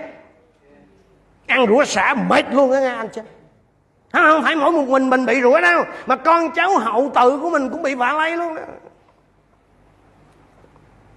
[1.48, 3.26] Ăn rủa xả mệt luôn đó nghe anh chị em.
[4.12, 7.50] Không phải mỗi một mình mình bị rủa đâu, mà con cháu hậu tự của
[7.50, 8.62] mình cũng bị vạ lây luôn đó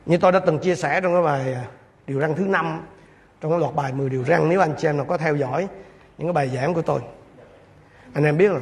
[0.07, 1.65] như tôi đã từng chia sẻ trong cái bài à,
[2.07, 2.81] điều răng thứ năm,
[3.41, 5.69] trong cái loạt bài 10 điều răng nếu anh chị em nào có theo dõi
[6.19, 7.01] những cái bài giảng của tôi.
[8.12, 8.61] Anh em biết rồi.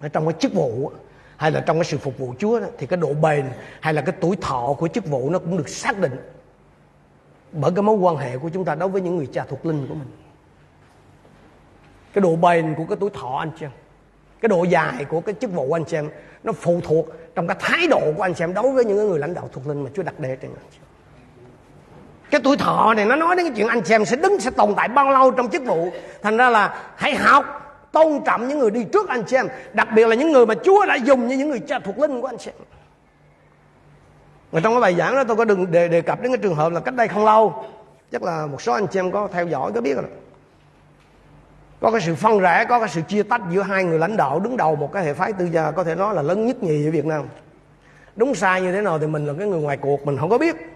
[0.00, 0.92] Ở trong cái chức vụ
[1.36, 3.46] hay là trong cái sự phục vụ Chúa đó, thì cái độ bền
[3.80, 6.16] hay là cái tuổi thọ của chức vụ nó cũng được xác định
[7.52, 9.86] bởi cái mối quan hệ của chúng ta đối với những người cha thuộc linh
[9.88, 10.08] của mình.
[12.12, 13.70] Cái độ bền của cái tuổi thọ anh chị em
[14.44, 16.10] cái độ dài của cái chức vụ anh chị em
[16.42, 19.18] nó phụ thuộc trong cái thái độ của anh chị em đối với những người
[19.18, 20.84] lãnh đạo thuộc linh mà Chúa đặt đề trên anh chị em
[22.34, 24.50] cái tuổi thọ này nó nói đến cái chuyện anh chị em sẽ đứng sẽ
[24.50, 25.90] tồn tại bao lâu trong chức vụ.
[26.22, 27.44] Thành ra là hãy học
[27.92, 29.48] tôn trọng những người đi trước anh chị em.
[29.72, 32.20] Đặc biệt là những người mà Chúa đã dùng như những người cha thuộc linh
[32.20, 32.66] của anh chị em.
[34.50, 36.54] Và trong cái bài giảng đó tôi có đừng đề, đề cập đến cái trường
[36.54, 37.64] hợp là cách đây không lâu
[38.12, 40.04] chắc là một số anh chị em có theo dõi có biết rồi
[41.80, 44.40] có cái sự phân rẽ có cái sự chia tách giữa hai người lãnh đạo
[44.40, 46.86] đứng đầu một cái hệ phái tư gia có thể nói là lớn nhất nhì
[46.86, 47.22] ở Việt Nam.
[48.16, 50.38] Đúng sai như thế nào thì mình là cái người ngoài cuộc mình không có
[50.38, 50.73] biết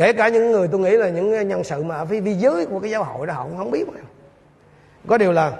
[0.00, 2.66] kể cả những người tôi nghĩ là những nhân sự mà ở phía, phía dưới
[2.66, 4.00] của cái giáo hội đó họ cũng không biết mà.
[5.06, 5.52] có điều là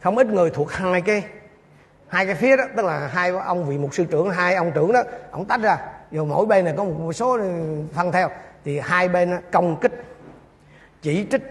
[0.00, 1.24] không ít người thuộc hai cái
[2.08, 4.92] hai cái phía đó tức là hai ông vị mục sư trưởng hai ông trưởng
[4.92, 5.78] đó ông tách ra
[6.10, 7.38] rồi mỗi bên này có một số
[7.92, 8.30] phân theo
[8.64, 10.04] thì hai bên công kích
[11.02, 11.42] chỉ trích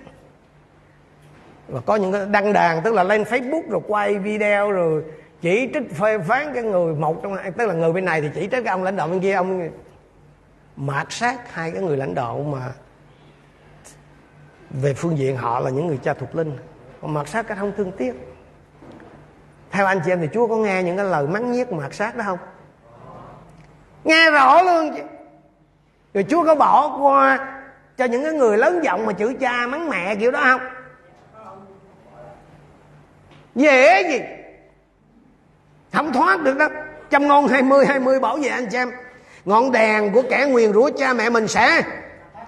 [1.68, 5.04] và có những cái đăng đàn tức là lên facebook rồi quay video rồi
[5.42, 8.30] chỉ trích phê phán cái người một trong hai tức là người bên này thì
[8.36, 9.70] chỉ trích cái ông lãnh đạo bên kia ông
[10.80, 12.72] mạt sát hai cái người lãnh đạo mà
[14.70, 16.58] về phương diện họ là những người cha thuộc linh.
[17.02, 18.14] Còn mạt sát cái không thương tiếc.
[19.72, 22.16] Theo anh chị em thì chúa có nghe những cái lời mắng nhiếc mạt sát
[22.16, 22.38] đó không?
[24.04, 25.04] Nghe rõ luôn chứ.
[26.14, 27.62] Rồi chúa có bỏ qua
[27.98, 30.62] cho những cái người lớn giọng mà chửi cha mắng mẹ kiểu đó không?
[33.56, 34.20] Dễ gì?
[35.94, 36.68] Không thoát được đó.
[37.10, 38.92] Trăm ngôn hai mươi hai mươi bảo vệ anh chị em
[39.50, 41.82] ngọn đèn của kẻ nguyền rủa cha mẹ mình sẽ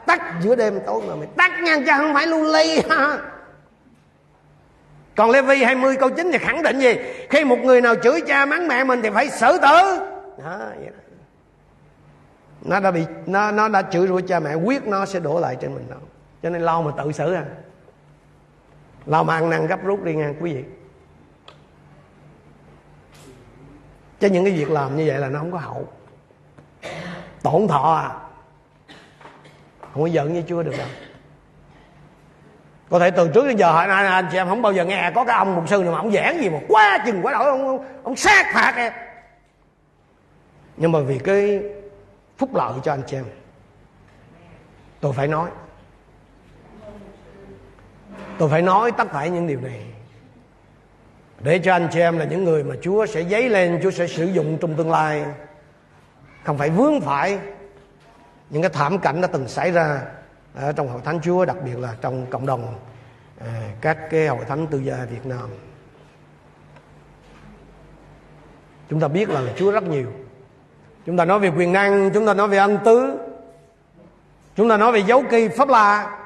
[0.05, 3.17] tắt giữa đêm tối mà mình tắt nha cha không phải lưu ly ha
[5.15, 6.95] còn Lê Vi 20 câu 9 thì khẳng định gì?
[7.29, 9.99] Khi một người nào chửi cha mắng mẹ mình Thì phải xử tử.
[10.43, 11.13] Đó, vậy đó.
[12.61, 15.57] Nó đã bị Nó nó đã chửi rủa cha mẹ Quyết nó sẽ đổ lại
[15.61, 15.95] trên mình đó.
[16.43, 17.45] Cho nên lo mà tự xử à
[19.05, 20.63] làm ăn năn gấp rút đi nha quý vị.
[24.19, 25.87] Cho những cái việc làm như vậy là nó không có hậu
[27.43, 28.09] tổn thọ à?
[29.93, 30.87] Không có giận với chúa được đâu.
[32.89, 35.11] Có thể từ trước đến giờ anh, anh, anh chị em không bao giờ nghe
[35.15, 37.45] có cái ông mục sư nào mà ông giảng gì mà quá chừng quá đổi
[37.45, 38.93] ông, ông, ông sát phạt em.
[40.77, 41.63] Nhưng mà vì cái
[42.37, 43.25] phúc lợi cho anh chị em
[44.99, 45.49] tôi phải nói.
[48.37, 49.81] Tôi phải nói tất cả những điều này
[51.39, 54.07] để cho anh chị em là những người mà Chúa sẽ dấy lên Chúa sẽ
[54.07, 55.25] sử dụng trong tương lai
[56.43, 57.39] không phải vướng phải
[58.49, 60.01] những cái thảm cảnh đã từng xảy ra
[60.55, 62.75] ở trong hội thánh Chúa, đặc biệt là trong cộng đồng
[63.39, 63.47] à,
[63.81, 65.49] các cái hội thánh tư gia Việt Nam.
[68.89, 70.07] Chúng ta biết là Chúa rất nhiều.
[71.05, 73.19] Chúng ta nói về quyền năng, chúng ta nói về ân tứ,
[74.55, 76.17] chúng ta nói về dấu kỳ pháp lạ.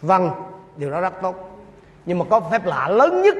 [0.00, 0.30] Vâng
[0.76, 1.60] điều đó rất tốt.
[2.06, 3.34] Nhưng mà có phép lạ lớn nhất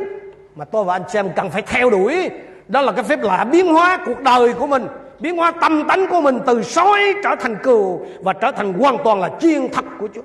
[0.55, 2.31] mà tôi và anh xem cần phải theo đuổi,
[2.69, 4.87] đó là cái phép lạ biến hóa cuộc đời của mình
[5.21, 8.97] biến hóa tâm tánh của mình từ sói trở thành cừu và trở thành hoàn
[9.05, 10.23] toàn là chiên thật của Chúa.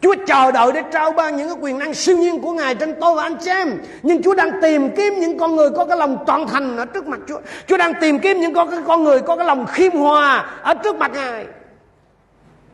[0.00, 2.94] Chúa chờ đợi để trao ban những cái quyền năng siêu nhiên của Ngài trên
[3.00, 3.78] tôi và anh chị em.
[4.02, 7.06] Nhưng Chúa đang tìm kiếm những con người có cái lòng trọn thành ở trước
[7.06, 7.40] mặt Chúa.
[7.66, 10.96] Chúa đang tìm kiếm những con, con người có cái lòng khiêm hòa ở trước
[10.96, 11.46] mặt Ngài.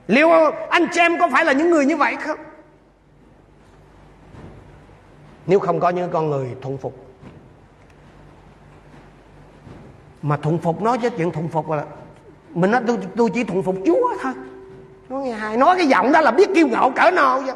[0.08, 0.30] Liệu
[0.70, 2.38] anh chị em có phải là những người như vậy không?
[5.46, 7.05] Nếu không có những con người thuận phục
[10.26, 11.84] mà thuận phục nói chứ chuyện thuận phục là
[12.54, 14.32] mình nói tôi, tôi chỉ thuận phục Chúa thôi.
[15.08, 17.54] Nói nghe hai nói cái giọng đó là biết kiêu ngạo cỡ nào vậy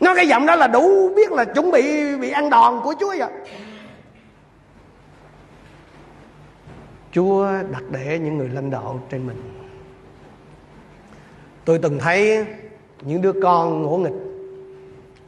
[0.00, 3.14] nói cái giọng đó là đủ biết là chuẩn bị bị ăn đòn của Chúa
[3.18, 3.30] vậy.
[7.12, 9.42] Chúa đặt để những người lãnh đạo trên mình.
[11.64, 12.46] Tôi từng thấy
[13.02, 14.12] những đứa con ngỗ nghịch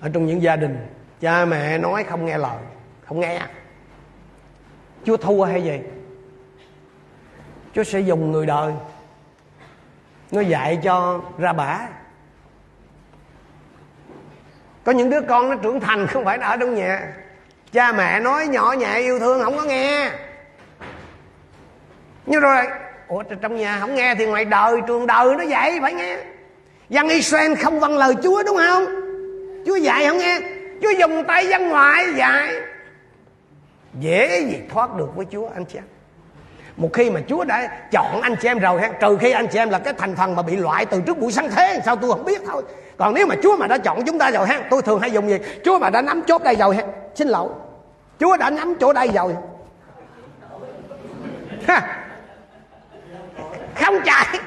[0.00, 0.76] Ở trong những gia đình
[1.20, 2.58] Cha mẹ nói không nghe lời
[3.04, 3.40] Không nghe.
[5.04, 5.80] Chúa thua hay gì?
[7.74, 8.72] Chúa sẽ dùng người đời.
[10.30, 11.78] Nó dạy cho ra bả.
[14.84, 17.12] Có những đứa con nó trưởng thành không phải ở trong nhà.
[17.72, 20.10] Cha mẹ nói nhỏ nhẹ yêu thương không có nghe.
[22.26, 22.66] Nhưng rồi.
[23.08, 26.18] Ủa trong nhà không nghe thì ngoài đời, trường đời nó dạy, phải nghe.
[26.88, 28.86] Dân Israel không vâng lời Chúa, đúng không?
[29.66, 30.40] Chúa dạy không nghe.
[30.82, 32.54] Chúa dùng tay dân ngoại dạy
[34.00, 35.84] dễ gì thoát được với Chúa, anh chị em.
[36.76, 39.70] Một khi mà Chúa đã chọn anh chị em rồi trừ khi anh chị em
[39.70, 42.24] là cái thành phần mà bị loại từ trước buổi sáng thế, sao tôi không
[42.24, 42.62] biết thôi.
[42.96, 45.28] Còn nếu mà Chúa mà đã chọn chúng ta rồi ha, tôi thường hay dùng
[45.28, 45.38] gì?
[45.64, 46.82] Chúa mà đã nắm chốt đây rồi ha,
[47.14, 47.48] xin lỗi.
[48.20, 49.34] Chúa đã nắm chỗ đây rồi.
[51.66, 52.04] Ha.
[53.74, 54.40] không chạy.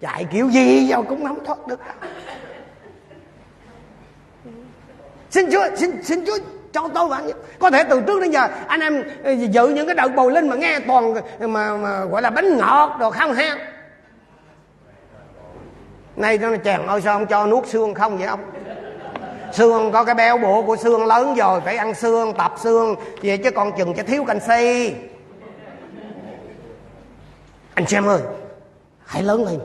[0.00, 1.80] Chạy kiểu gì vào cũng không thoát được.
[5.30, 6.38] Xin Chúa, xin xin Chúa
[6.72, 9.94] cho tôi bạn có thể từ trước đến giờ anh em ờ, dự những cái
[9.94, 13.58] đợt bồi linh mà nghe toàn mà, mà gọi là bánh ngọt đồ không ha.
[16.16, 18.40] Nay nó chàng ơi sao không cho nuốt xương không vậy ông?
[19.52, 22.94] Xương có cái béo bộ của xương lớn rồi phải ăn xương tập xương.
[23.22, 24.94] Vậy chứ còn chừng cho thiếu canxi.
[27.74, 28.20] Anh xem ơi
[29.06, 29.60] hãy lớn lên.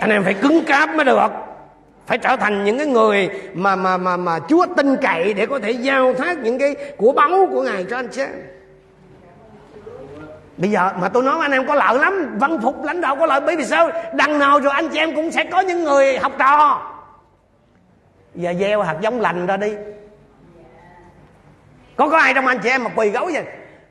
[0.00, 1.30] Anh em phải cứng cáp mới được
[2.10, 5.58] phải trở thành những cái người mà mà mà mà Chúa tin cậy để có
[5.58, 8.26] thể giao thác những cái của báu của Ngài cho anh chứ.
[10.56, 13.26] Bây giờ mà tôi nói anh em có lợi lắm, Văn phục lãnh đạo có
[13.26, 13.90] lợi, Bởi vì sao?
[14.14, 16.82] Đằng nào rồi anh chị em cũng sẽ có những người học trò.
[18.34, 19.74] Giờ gieo hạt giống lành ra đi.
[21.96, 23.44] Có có ai trong anh chị em mà quỳ gấu vậy?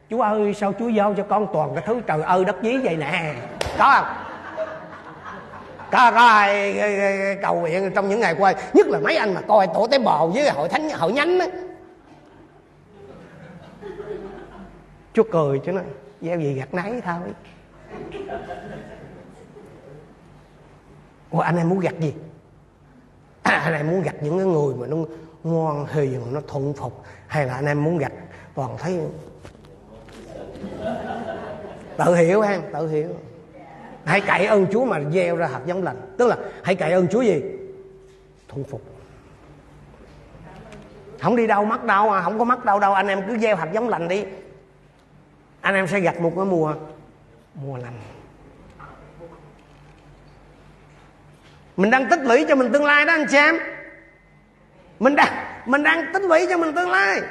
[0.09, 2.95] Chú ơi, sao chú giao cho con toàn cái thứ trời ơi đất dí vậy
[2.95, 3.33] nè?
[3.77, 4.28] Có không?
[5.91, 9.67] Có có ai cầu nguyện trong những ngày qua nhất là mấy anh mà coi
[9.67, 11.47] tổ tế bò với hội thánh hội nhánh á.
[15.13, 15.83] Chúa cười chứ nói
[16.21, 17.19] gieo gì gặt nấy thôi.
[21.31, 22.13] Ủa anh em muốn gặt gì?
[23.43, 24.97] À, anh em muốn gặt những cái người mà nó
[25.43, 28.11] ngoan hiền nó thuận phục hay là anh em muốn gặt
[28.55, 28.99] toàn thấy
[31.97, 33.09] tự hiểu em tự hiểu
[34.05, 35.97] hãy cậy ơn Chúa mà gieo ra hạt giống lành.
[36.17, 37.41] Tức là hãy cậy ơn Chúa gì?
[38.47, 38.81] Thu phục.
[41.21, 42.93] Không đi đâu mắc đâu à không có mắc đâu đâu.
[42.93, 44.25] Anh em cứ gieo hạt giống lành đi.
[45.61, 46.73] Anh em sẽ gặt một cái mùa
[47.53, 47.93] mùa lành.
[51.77, 53.55] Mình đang tích lũy cho mình tương lai đó, anh chị em.
[54.99, 55.33] Mình đang
[55.65, 57.21] mình đang tích lũy cho mình tương lai.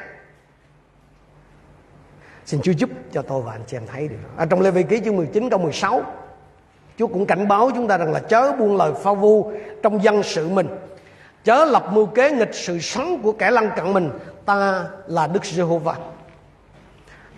[2.44, 4.82] Xin Chúa giúp cho tôi và anh chị em thấy được ở trong Lê Vi
[4.82, 6.02] ký chương 19 câu 16
[6.98, 10.22] Chúa cũng cảnh báo chúng ta rằng là chớ buông lời phao vu trong dân
[10.22, 10.68] sự mình.
[11.44, 14.10] Chớ lập mưu kế nghịch sự sống của kẻ lăng cận mình.
[14.44, 15.94] Ta là Đức Giê-hô-va.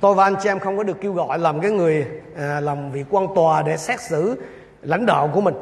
[0.01, 2.07] Tôi và anh chị em không có được kêu gọi làm cái người
[2.37, 4.43] à, làm vị quan tòa để xét xử
[4.83, 5.55] lãnh đạo của mình.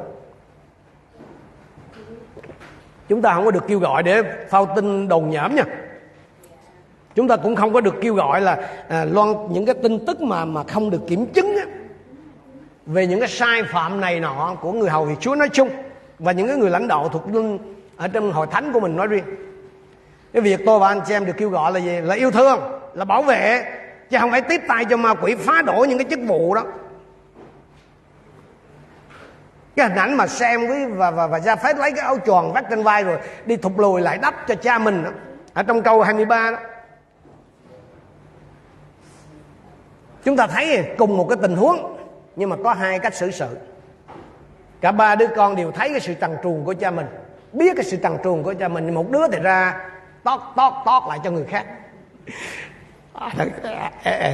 [3.09, 5.63] Chúng ta không có được kêu gọi để phao tin đồn nhảm nha.
[7.15, 10.21] Chúng ta cũng không có được kêu gọi là à, loan những cái tin tức
[10.21, 11.65] mà mà không được kiểm chứng á,
[12.89, 15.69] về những cái sai phạm này nọ của người hầu việc Chúa nói chung,
[16.19, 19.07] và những cái người lãnh đạo thuộc linh ở trong hội thánh của mình nói
[19.07, 19.23] riêng.
[20.33, 22.01] Cái việc tôi và anh chị em được kêu gọi là gì?
[22.01, 22.59] Là yêu thương,
[22.93, 23.63] là bảo vệ,
[24.09, 26.63] chứ không phải tiếp tay cho ma quỷ, phá đổ những cái chức vụ đó.
[29.75, 32.53] Cái hình ảnh mà xem với và và và ra phép lấy cái áo tròn
[32.53, 35.09] vắt trên vai rồi đi thụt lùi lại đắp cho cha mình đó,
[35.53, 36.57] ở trong câu 23 đó.
[40.23, 41.98] Chúng ta thấy cùng một cái tình huống
[42.39, 43.57] nhưng mà có hai cách xử sự.
[44.81, 47.07] Cả ba đứa con đều thấy cái sự trần truồng của cha mình,
[47.53, 49.89] biết cái sự trần truồng của cha mình một đứa thì ra
[50.23, 51.65] tót tót tót lại cho người khác.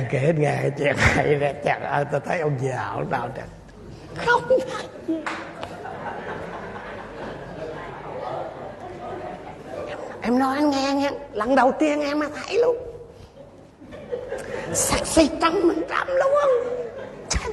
[0.09, 3.45] Kể nghe, chuyện này nè chặt ơi tôi thấy ông già ông nào trời
[4.15, 4.41] không
[10.21, 12.75] em nói anh nghe nghe lần đầu tiên em mà thấy luôn.
[14.73, 16.49] Sexy trăm mình trăm luôn
[17.29, 17.51] trời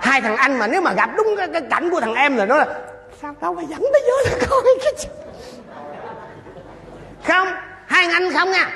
[0.00, 2.46] hai thằng anh mà nếu mà gặp đúng cái, cái cảnh của thằng em là
[2.46, 2.66] nó là
[3.22, 4.92] sao đâu mà dẫn tới vô là coi cái
[7.24, 7.48] không
[7.86, 8.70] hai anh không nha.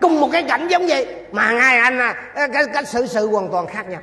[0.00, 3.48] Cùng một cái cảnh giống vậy mà hai anh à, cái, cái xử sự hoàn
[3.52, 4.00] toàn khác nhau.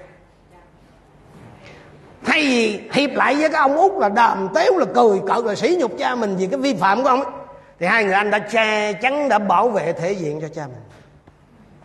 [2.26, 5.56] Thay vì hiệp lại với cái ông út là đàm tếu là cười cợt là
[5.56, 7.34] sỉ nhục cha mình vì cái vi phạm của ông ấy
[7.80, 10.85] thì hai người anh đã che chắn đã bảo vệ thể diện cho cha mình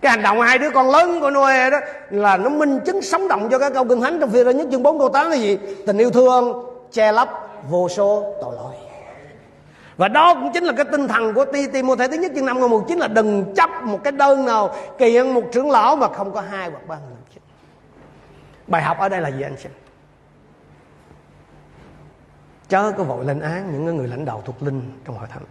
[0.01, 1.79] cái hành động hai đứa con lớn của Noe đó
[2.11, 4.69] là nó minh chứng sống động cho các câu kinh thánh trong phi ra nhất
[4.71, 5.59] chương 4 câu 8 là gì?
[5.87, 7.29] Tình yêu thương che lấp
[7.69, 8.75] vô số tội lỗi.
[9.97, 12.61] Và đó cũng chính là cái tinh thần của ti, Timôthê thứ nhất chương năm
[12.61, 16.09] câu một chính là đừng chấp một cái đơn nào kiện một trưởng lão mà
[16.09, 17.17] không có hai hoặc ba người
[18.71, 19.73] bài học ở đây là gì anh xem
[22.69, 25.43] chớ có vội lên án những người lãnh đạo thuộc linh trong hội thánh.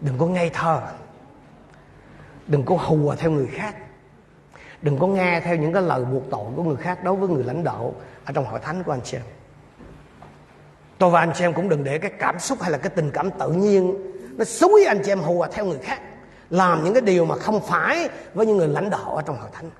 [0.00, 0.80] Đừng có ngây thơ
[2.46, 3.76] đừng có hùa theo người khác.
[4.82, 7.44] Đừng có nghe theo những cái lời buộc tội của người khác đối với người
[7.44, 9.22] lãnh đạo ở trong hội thánh của anh chị em.
[10.98, 13.10] Tôi và anh chị em cũng đừng để cái cảm xúc hay là cái tình
[13.10, 13.94] cảm tự nhiên
[14.36, 16.00] nó xúi anh chị em hùa theo người khác,
[16.50, 19.48] làm những cái điều mà không phải với những người lãnh đạo ở trong hội
[19.52, 19.70] thánh.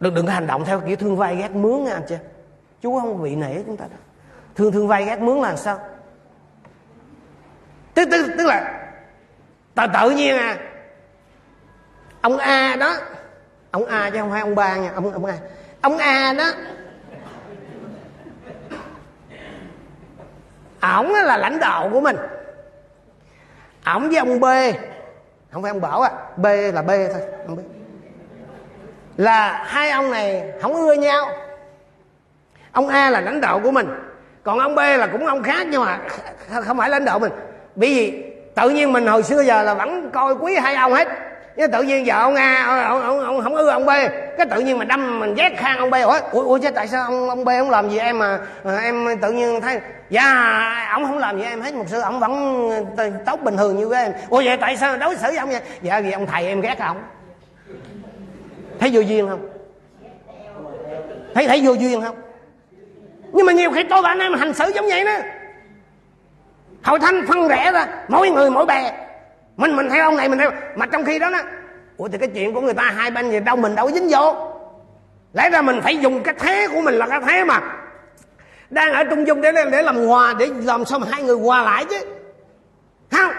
[0.00, 2.16] Đừng đừng có hành động theo kiểu thương vai ghét mướn nha anh chị
[2.80, 3.98] chú không vị nể chúng ta đâu.
[4.54, 5.78] Thương thương vai ghét mướn là sao?
[7.94, 8.79] Tức tức tức là
[9.74, 10.58] tự tự nhiên à.
[12.20, 12.96] Ông a đó.
[13.70, 14.90] Ông a chứ không phải ông ba nha.
[14.94, 15.34] Ông ông a.
[15.80, 16.52] Ông a đó.
[20.80, 22.16] Ổng là lãnh đạo của mình.
[23.84, 24.44] Ổng với ông b.
[25.52, 26.10] Không phải ông bảo à.
[26.36, 27.22] B là b thôi.
[27.46, 27.60] Ông b.
[29.16, 31.28] Là hai ông này không ưa nhau.
[32.72, 33.86] Ông a là lãnh đạo của mình.
[34.42, 36.00] Còn ông b là cũng ông khác nhưng mà
[36.64, 37.32] không phải lãnh đạo mình.
[37.74, 41.08] Bởi vì tự nhiên mình hồi xưa giờ là vẫn coi quý hai ông hết.
[41.56, 43.90] Nhưng tự nhiên giờ ông a ông, ông, ông không ưa ông b.
[44.36, 46.88] Cái tự nhiên mình đâm mình ghét khang ông b hỏi ủa, ủa chứ tại
[46.88, 48.38] sao ông ông b không làm gì em mà
[48.82, 49.80] em tự nhiên thấy
[50.10, 52.34] dạ ông không làm gì em hết một sự ông vẫn
[52.96, 54.12] ờ, tốt bình thường như với em.
[54.28, 55.60] Ủa vậy tại sao đối xử với ông vậy?
[55.82, 57.02] Dạ vì ông thầy em ghét ông.
[58.80, 59.48] Thấy vô duyên không?
[61.34, 62.16] Thấy thấy vô duyên không?
[63.32, 65.16] Nhưng mà nhiều khi tôi và anh em hành xử giống vậy đó
[66.84, 69.06] hội thánh phân rẽ ra mỗi người mỗi bè.
[69.56, 71.38] Mình mình theo ông này mình theo mà trong khi đó đó
[71.96, 74.52] ủa thì cái chuyện của người ta hai bên gì đâu mình đâu dính vô.
[75.32, 77.60] Lẽ ra mình phải dùng cái thế của mình là cái thế mà.
[78.70, 81.62] Đang ở trung dung để để làm hòa để làm sao mà hai người hòa
[81.62, 82.00] lại chứ.
[83.10, 83.32] Không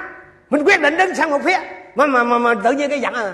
[0.49, 1.57] mình quyết định đứng sang một phía.
[1.95, 3.33] Mà mà mà, mà tự nhiên cái giận à.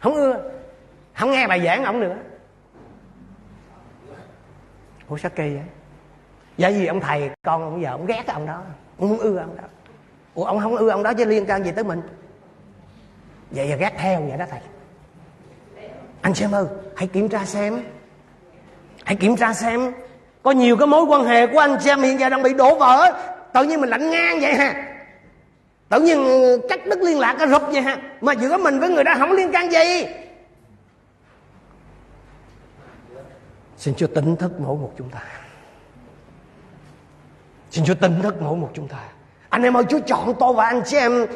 [0.00, 0.36] Không ưa.
[1.14, 2.16] Không nghe bài giảng ông nữa.
[5.08, 5.64] Ủa sao kỳ vậy?
[6.56, 8.62] Dạ vì ông thầy, con ông giờ ông ghét ông đó,
[8.98, 9.64] ông không ưa ông đó.
[10.34, 12.02] Ủa, ông không ưa ông đó chứ liên can gì tới mình.
[13.50, 14.60] Vậy giờ ghét theo vậy đó thầy.
[16.20, 16.64] Anh xem ơi,
[16.96, 17.84] hãy kiểm tra xem.
[19.04, 19.92] Hãy kiểm tra xem.
[20.42, 23.12] Có nhiều cái mối quan hệ của anh xem hiện giờ đang bị đổ vỡ.
[23.52, 24.96] Tự nhiên mình lạnh ngang vậy ha.
[25.88, 26.18] Tự nhiên
[26.68, 27.96] cắt đứt liên lạc, cái rụp vậy ha.
[28.20, 30.06] Mà giữa mình với người đó không liên can gì.
[33.76, 35.20] Xin chúa tỉnh thức mỗi một chúng ta
[37.76, 38.98] xin chúa tin tất mỗi một chúng ta.
[39.48, 41.26] Anh em ơi, chúa chọn tôi và anh chị em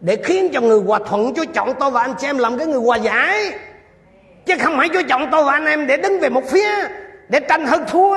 [0.00, 2.66] để khiến cho người hòa thuận, Chúa chọn tôi và anh chị em làm cái
[2.66, 3.58] người hòa giải.
[4.46, 6.68] Chứ không phải Chúa chọn tôi và anh em để đứng về một phía,
[7.28, 8.16] để tranh hơn thua.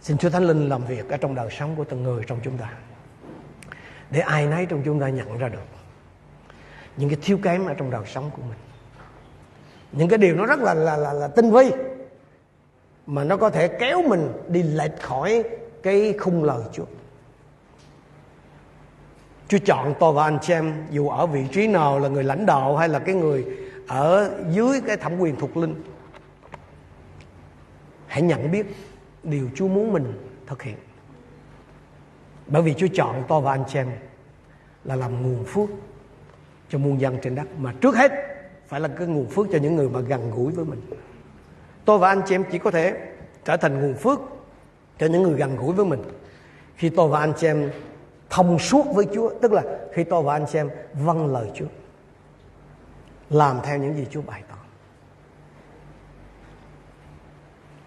[0.00, 2.58] Xin Chúa Thánh Linh làm việc ở trong đời sống của từng người trong chúng
[2.58, 2.68] ta,
[4.10, 5.66] Để ai nấy trong chúng ta nhận ra được
[6.96, 8.58] Những cái thiếu kém ở trong đời sống của mình.
[9.92, 11.72] Những cái điều nó rất là là là, là tinh vi
[13.06, 15.44] Mà nó có thể kéo mình đi lệch khỏi
[15.82, 16.84] cái khung lời Chúa
[19.48, 22.46] Chúa chọn tôi và anh chị em Dù ở vị trí nào là người lãnh
[22.46, 23.46] đạo Hay là cái người
[23.88, 25.82] ở dưới cái thẩm quyền thuộc linh
[28.06, 28.66] Hãy nhận biết
[29.22, 30.12] điều Chúa muốn mình
[30.46, 30.76] thực hiện.
[32.46, 33.90] Bởi vì Chúa chọn tôi và anh chị em
[34.84, 35.68] là làm nguồn phước
[36.68, 37.46] cho muôn dân trên đất.
[37.58, 38.12] Mà trước hết
[38.70, 40.80] phải là cái nguồn phước cho những người mà gần gũi với mình.
[41.84, 43.12] Tôi và anh chị em chỉ có thể
[43.44, 44.20] trở thành nguồn phước
[44.98, 46.02] cho những người gần gũi với mình.
[46.76, 47.70] Khi tôi và anh chị em
[48.30, 49.62] thông suốt với Chúa, tức là
[49.92, 51.66] khi tôi và anh chị em vâng lời Chúa.
[53.30, 54.56] Làm theo những gì Chúa bày tỏ.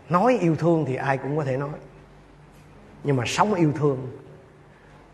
[0.09, 1.69] nói yêu thương thì ai cũng có thể nói
[3.03, 4.17] nhưng mà sống yêu thương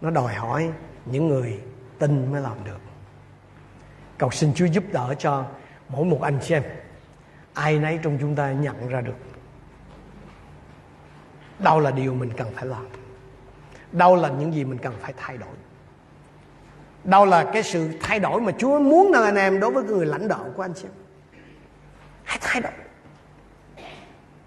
[0.02, 0.72] nó đòi hỏi
[1.06, 1.60] những người
[2.00, 2.80] tin mới làm được
[4.18, 5.46] cầu xin chúa giúp đỡ cho
[5.90, 6.64] mỗi một anh chị em,
[7.54, 9.16] ai nấy trong chúng ta nhận ra được.
[11.60, 12.88] Đâu là điều mình cần phải làm?
[13.92, 15.50] Đâu là những gì mình cần phải thay đổi?
[17.04, 20.06] Đâu là cái sự thay đổi mà chúa muốn nơi anh em, đối với người
[20.06, 20.94] lãnh đạo của anh chị em?
[22.24, 22.72] Hãy thay đổi.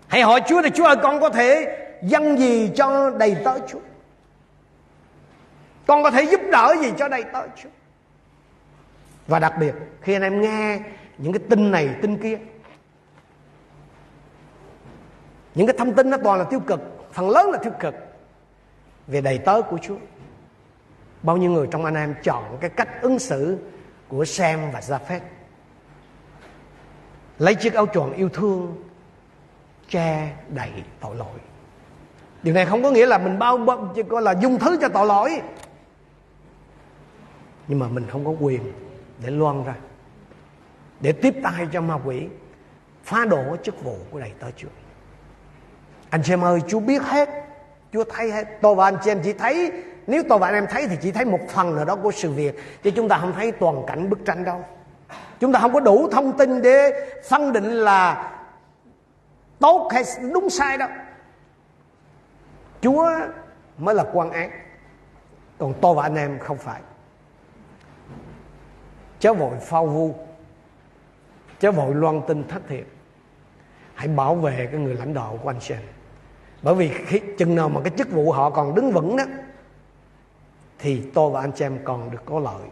[0.09, 3.81] Hãy hỏi Chúa thì Chúa ơi, con có thể dâng gì cho đầy tớ Chúa?
[5.87, 7.69] Con có thể giúp đỡ gì cho đầy tớ Chúa?
[9.27, 10.81] Và đặc biệt, khi anh em nghe
[11.23, 12.39] những cái tin này tin kia.
[15.55, 16.81] Những cái thông tin nó toàn là tiêu cực
[17.13, 17.95] Phần lớn là tiêu cực.
[19.07, 19.97] Về đầy tớ của Chúa.
[21.23, 23.59] Bao nhiêu người trong anh em chọn cái cách ứng xử
[24.09, 25.21] của Sam và Japheth?
[27.39, 28.83] Lấy chiếc áo choàng yêu thương
[29.89, 30.71] che đậy
[31.01, 31.39] tội lỗi.
[32.43, 35.07] Điều này không có nghĩa là mình bao, bao gọi là dung thứ cho tội
[35.07, 35.41] lỗi.
[37.69, 38.73] Nhưng mà mình không có quyền
[39.25, 39.75] để loan ra
[41.03, 42.29] để tiếp tay cho ma quỷ
[43.05, 44.69] phá đổ chức vụ của đầy tớ Chúa.
[46.11, 47.29] Anh chị em ơi, Chúa biết hết,
[47.93, 48.45] Chúa thấy hết.
[48.63, 49.73] Tôi và anh chị em chỉ thấy,
[50.07, 52.31] nếu tôi và anh em thấy thì chỉ thấy một phần nào đó của sự
[52.31, 54.65] việc, chứ chúng ta không thấy toàn cảnh bức tranh đâu.
[55.41, 56.93] Chúng ta không có đủ thông tin để
[57.29, 58.31] phân định là
[59.59, 60.89] tốt hay đúng sai đâu
[62.83, 63.11] chúa
[63.79, 64.51] mới là quan án
[65.59, 66.81] còn tôi và anh em không phải
[69.21, 70.15] chớ vội phao vu
[71.63, 72.87] chớ vội loan tin thất thiệt.
[73.95, 75.79] Hãy bảo vệ cái người lãnh đạo của anh xem
[76.63, 79.25] bởi vì khi chừng nào mà cái chức vụ họ còn đứng vững đó,
[80.79, 82.69] thì tôi và anh chị em còn được có lợi.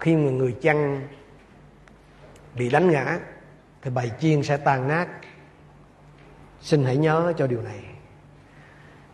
[0.00, 1.08] Khi mà người chăn
[2.54, 3.18] bị đánh ngã,
[3.82, 5.08] thì bầy chiên sẽ tan nát.
[6.60, 7.84] Xin hãy nhớ cho điều này.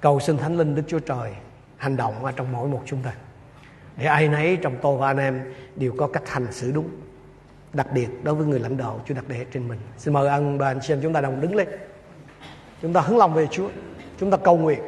[0.00, 1.34] Cầu xin thánh linh đức chúa trời
[1.76, 3.12] hành động ở trong mỗi một chúng ta
[3.96, 6.88] để ai nấy trong tôi và anh em đều có cách hành xử đúng,
[7.72, 9.78] đặc biệt đối với người lãnh đạo chúa đặt để trên mình.
[9.98, 11.68] Xin mời ân bà, anh chị em chúng ta đồng đứng lên.
[12.82, 13.68] Chúng ta hướng lòng về chúa.
[14.20, 14.80] Chúng ta cầu nguyện.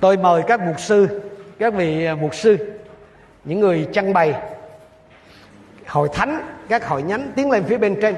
[0.00, 1.20] Tôi mời các mục sư,
[1.58, 2.78] các vị à, mục sư,
[3.44, 4.34] những người chăn bày,
[5.86, 8.14] hội thánh, các hội nhánh tiến lên phía bên trên.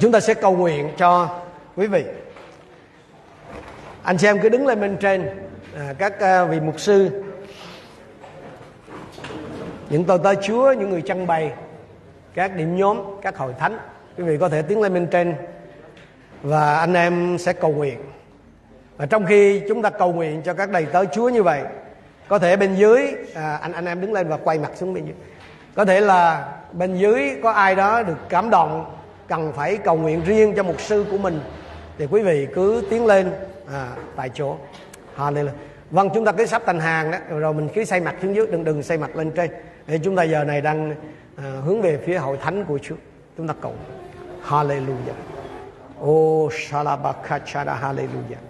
[0.00, 1.40] Chúng ta sẽ cầu nguyện cho
[1.76, 2.04] quý vị
[4.04, 5.30] anh xem cứ đứng lên bên trên.
[5.76, 7.22] À, các à, vị mục sư.
[9.90, 11.52] Những tôi tơ chúa những người trăng bày
[12.34, 13.78] các điểm nhóm các hội thánh.
[14.18, 15.34] Quý vị có thể tiến lên bên trên.
[16.42, 17.98] Và anh em sẽ cầu nguyện.
[18.96, 21.62] Và trong khi chúng ta cầu nguyện cho các đầy tớ chúa như vậy
[22.28, 23.02] có thể bên dưới
[23.34, 25.14] à, anh anh em đứng lên và quay mặt xuống bên dưới.
[25.74, 28.96] Có thể là bên dưới có ai đó được cảm động
[29.28, 31.40] cần phải cầu nguyện riêng cho mục sư của mình
[31.98, 33.30] thì quý vị cứ tiến lên
[33.72, 34.56] à, tại chỗ
[35.16, 35.48] Hallelujah.
[35.90, 38.46] Vâng chúng ta cứ sắp thành hàng đó rồi mình cứ xây mặt xuống dưới
[38.46, 39.50] đừng đừng xây mặt lên trên
[39.86, 40.94] để chúng ta giờ này đang
[41.36, 42.94] à, hướng về phía hội thánh của Chúa
[43.36, 43.74] chúng ta cầu
[44.48, 45.14] Hallelujah.
[46.04, 48.42] Oh shalabakachara hallelujah.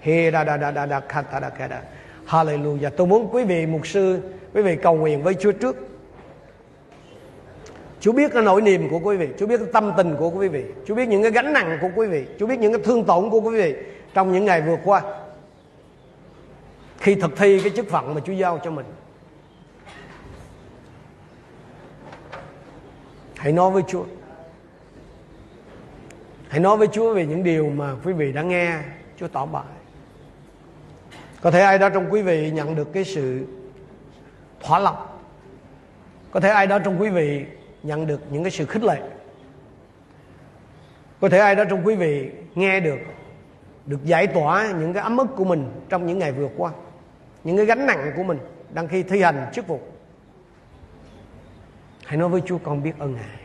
[0.00, 1.82] He da da da da da kata da kada
[2.26, 2.90] Hallelujah.
[2.96, 4.20] Tôi muốn quý vị mục sư,
[4.54, 5.76] quý vị cầu nguyện với Chúa trước.
[8.00, 10.48] Chúa biết cái nỗi niềm của quý vị, Chúa biết cái tâm tình của quý
[10.48, 13.04] vị, Chúa biết những cái gánh nặng của quý vị, Chúa biết những cái thương
[13.04, 13.74] tổn của quý vị
[14.14, 15.02] trong những ngày vừa qua.
[16.98, 18.86] Khi thực thi cái chức phận mà Chúa giao cho mình.
[23.44, 24.04] hãy nói với Chúa
[26.48, 28.78] hãy nói với Chúa về những điều mà quý vị đã nghe
[29.20, 29.64] Chúa tỏ bài.
[31.40, 33.46] có thể ai đó trong quý vị nhận được cái sự
[34.60, 35.06] thỏa lòng
[36.30, 37.44] có thể ai đó trong quý vị
[37.82, 39.00] nhận được những cái sự khích lệ
[41.20, 42.98] có thể ai đó trong quý vị nghe được
[43.86, 46.70] được giải tỏa những cái ấm ức của mình trong những ngày vừa qua,
[47.44, 48.38] những cái gánh nặng của mình
[48.70, 49.80] đang khi thi hành chức vụ.
[52.04, 53.38] Hãy nói với chúa con biết ơn ngài.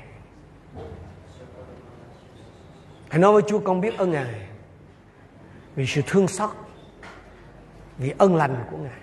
[3.10, 4.36] Hãy nói với chúa con biết ơn ngài
[5.76, 6.50] vì sự thương xót,
[7.98, 9.00] vì ân lành của ngài.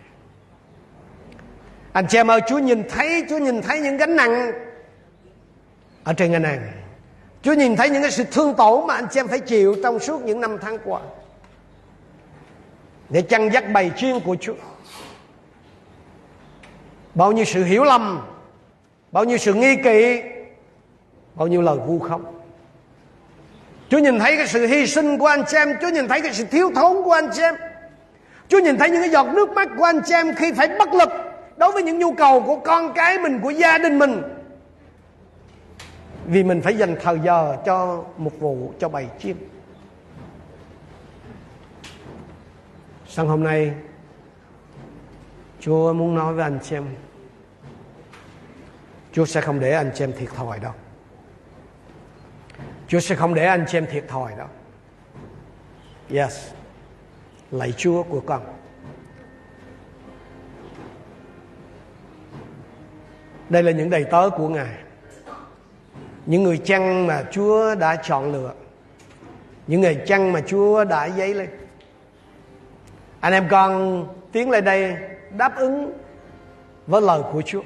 [1.92, 4.52] Anh chị em ơi, chúa nhìn thấy, chúa nhìn thấy những gánh nặng
[6.04, 6.72] ở trên ngân hàng.
[7.42, 9.98] Chúa nhìn thấy những cái sự thương tổn mà anh chị em phải chịu trong
[9.98, 11.00] suốt những năm tháng qua
[13.10, 14.54] để chăn dắt bày chuyên của chúa.
[17.14, 18.20] Bao nhiêu sự hiểu lầm,
[19.12, 20.20] bao nhiêu sự nghi kỵ,
[21.34, 22.24] bao nhiêu lời vu khống.
[23.88, 26.32] Chúa nhìn thấy cái sự hy sinh của anh chị em, Chúa nhìn thấy cái
[26.32, 27.54] sự thiếu thốn của anh chị em.
[28.48, 30.94] Chúa nhìn thấy những cái giọt nước mắt của anh chị em Khi phải bất
[30.94, 31.08] lực
[31.56, 34.22] Đối với những nhu cầu của con cái mình, Của gia đình mình.
[36.26, 39.36] Vì mình phải dành thời giờ Cho một vụ, cho bầy chiên
[43.16, 43.72] Sáng hôm nay,
[45.60, 46.84] Chúa muốn nói với anh chị em,
[49.12, 50.72] Chúa sẽ không để anh chị em thiệt thòi đâu.
[52.88, 54.48] Chúa sẽ không để anh chị em thiệt thòi đâu.
[56.10, 56.50] Yes,
[57.50, 58.42] Lạy Chúa của con.
[63.48, 64.74] Đây là những đầy tớ của Ngài.
[66.26, 68.54] Những người chăn mà Chúa đã chọn lựa.
[69.66, 71.65] Những người chăn mà Chúa đã giấy lên.
[73.20, 74.94] Anh em con tiến lại đây
[75.30, 75.92] đáp ứng
[76.86, 77.62] với lời của Chúa.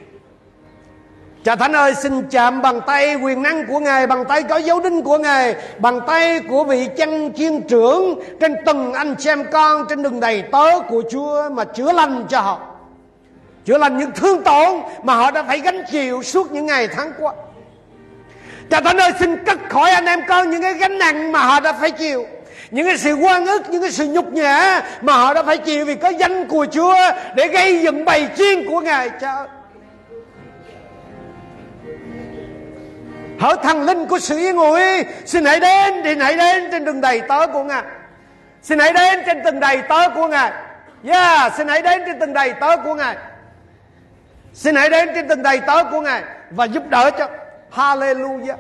[1.45, 4.81] Cha Thánh ơi, xin chạm bằng tay quyền năng của Ngài, Bằng tay có dấu
[4.81, 9.87] đinh của Ngài, Bằng tay của vị chân chiên trưởng Trên từng anh xem con
[9.89, 12.61] Trên đường đầy tớ của Chúa Mà chữa lành cho họ.
[13.65, 17.13] Chữa lành những thương tổn Mà họ đã phải gánh chịu suốt những ngày tháng
[17.19, 17.33] qua.
[18.71, 21.61] Cha Thánh ơi, xin cất khỏi anh em con Những cái gánh nặng mà họ
[21.61, 22.27] đã phải chịu
[22.71, 25.85] những cái sự quan ức, những cái sự nhục nhã mà họ đã phải chịu
[25.85, 26.97] vì có danh của Chúa
[27.35, 29.11] để gây dựng bày chiên của Ngài.
[29.21, 29.47] Cha
[33.41, 34.83] hỡi thần linh của sự yên ủi,
[35.27, 37.83] xin hãy đến, thì hãy đến trên đường đầy tớ của ngài.
[38.63, 40.53] Xin hãy đến trên từng đầy tớ của ngài.
[41.05, 43.17] Yeah, xin hãy đến trên từng đầy tớ của ngài.
[44.55, 47.29] Xin hãy đến trên từng đầy tớ của ngài và giúp đỡ cho.
[47.75, 48.57] Hallelujah.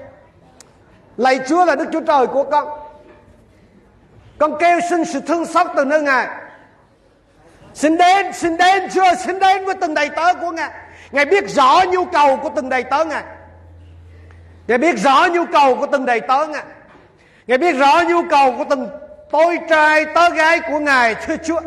[1.17, 2.80] Lạy chúa là đức chúa trời của con
[4.41, 6.29] con kêu xin sự thương xót từ nơi ngài.
[7.75, 10.71] Xin đến xin đến, chúa xin đến với từng đầy tớ của ngài.
[11.11, 13.23] Ngài biết rõ nhu cầu của từng đầy tớ ngài.
[14.71, 16.63] Ngài biết rõ nhu cầu của từng đầy tớ Ngài.
[17.47, 18.89] Ngài biết rõ nhu cầu của từng
[19.31, 21.61] tôi trai, tớ gái của Ngài, Thưa Chúa.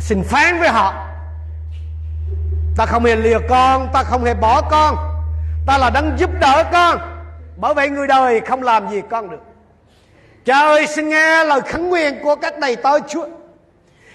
[0.00, 1.08] Xin phán với họ.
[2.76, 4.96] Ta không hề lìa con, Ta không hề bỏ con.
[5.66, 6.98] Ta là đang giúp đỡ con.
[7.56, 9.55] Bởi vậy người đời không làm gì con được.
[10.46, 13.26] Cha ơi, xin nghe lời khấn nguyện của các đầy tớ Chúa.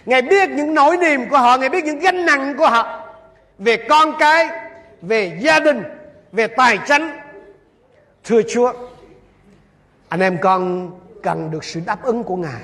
[0.05, 3.07] Ngài biết những nỗi niềm của họ, Ngài biết những gánh nặng của họ
[3.57, 4.49] Về con cái,
[5.01, 5.83] Về gia đình,
[6.31, 7.19] về tài chánh.
[8.23, 8.73] Thưa chúa,
[10.09, 10.91] anh em con
[11.23, 12.61] cần được sự đáp ứng của ngài.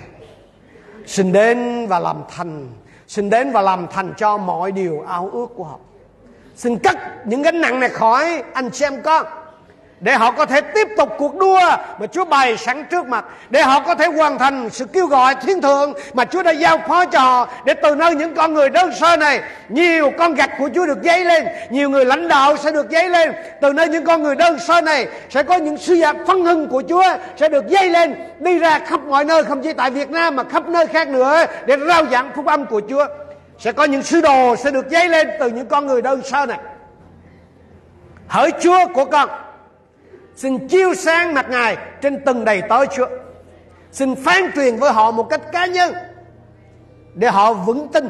[1.05, 2.67] Xin đến và làm thành,
[3.07, 5.79] xin đến và làm thành cho mọi điều ao ước của họ.
[6.55, 9.25] Xin cắt những gánh nặng này khỏi anh xem con
[9.99, 11.59] để họ có thể tiếp tục cuộc đua
[11.99, 13.25] mà Chúa bày sẵn trước mặt.
[13.49, 16.77] Để họ có thể hoàn thành sự kêu gọi thiên thượng mà Chúa đã giao
[16.87, 20.51] phó cho họ để từ nơi những con người đơn sơ này, nhiều con gạch
[20.59, 23.31] của Chúa được dấy lên, nhiều người lãnh đạo sẽ được dấy lên.
[23.61, 26.67] Từ nơi những con người đơn sơ này sẽ có những sứ giả phân hưng
[26.67, 27.03] của Chúa
[27.37, 30.43] sẽ được dấy lên, đi ra khắp mọi nơi, không chỉ tại Việt Nam mà
[30.43, 33.05] khắp nơi khác nữa, để rao giảng phúc âm của Chúa.
[33.59, 36.45] Sẽ có những sứ đồ sẽ được dấy lên từ những con người đơn sơ
[36.45, 36.59] này.
[38.27, 39.29] Hỡi Chúa của con
[40.37, 43.07] Xin chiêu sáng mặt Ngài trên từng đầy tớ Chúa.
[43.91, 45.93] Xin phán truyền với họ một cách cá nhân
[47.13, 48.09] để họ vững tin,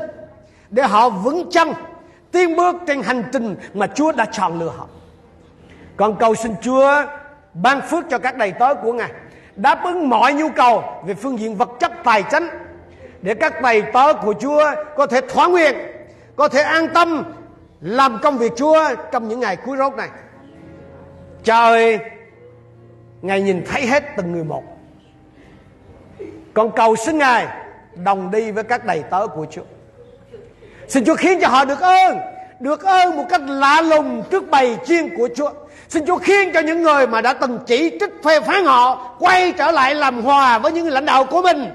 [0.69, 1.73] để họ vững chân
[2.31, 4.87] tiến bước trên hành trình mà Chúa đã chọn lựa họ.
[5.97, 7.03] Con cầu xin Chúa
[7.53, 9.11] ban phước cho các đầy tớ của Ngài
[9.55, 12.49] đáp ứng mọi nhu cầu về phương diện vật chất tài chính
[13.21, 14.63] để các đầy tớ của Chúa
[14.95, 15.75] có thể thỏa nguyện,
[16.35, 17.23] có thể an tâm
[17.81, 20.09] làm công việc Chúa trong những ngày cuối rốt này.
[21.43, 21.99] Trời
[23.21, 24.63] Ngài nhìn thấy hết từng người một
[26.53, 27.47] Còn cầu xin Ngài
[27.95, 29.61] Đồng đi với các đầy tớ của Chúa
[30.87, 32.17] Xin Chúa khiến cho họ được ơn
[32.59, 35.51] được ơn một cách lạ lùng trước bày chiên của Chúa.
[35.89, 39.51] Xin Chúa khiến cho những người mà đã từng chỉ trích phê phán họ quay
[39.51, 41.69] trở lại làm hòa với những lãnh đạo của mình.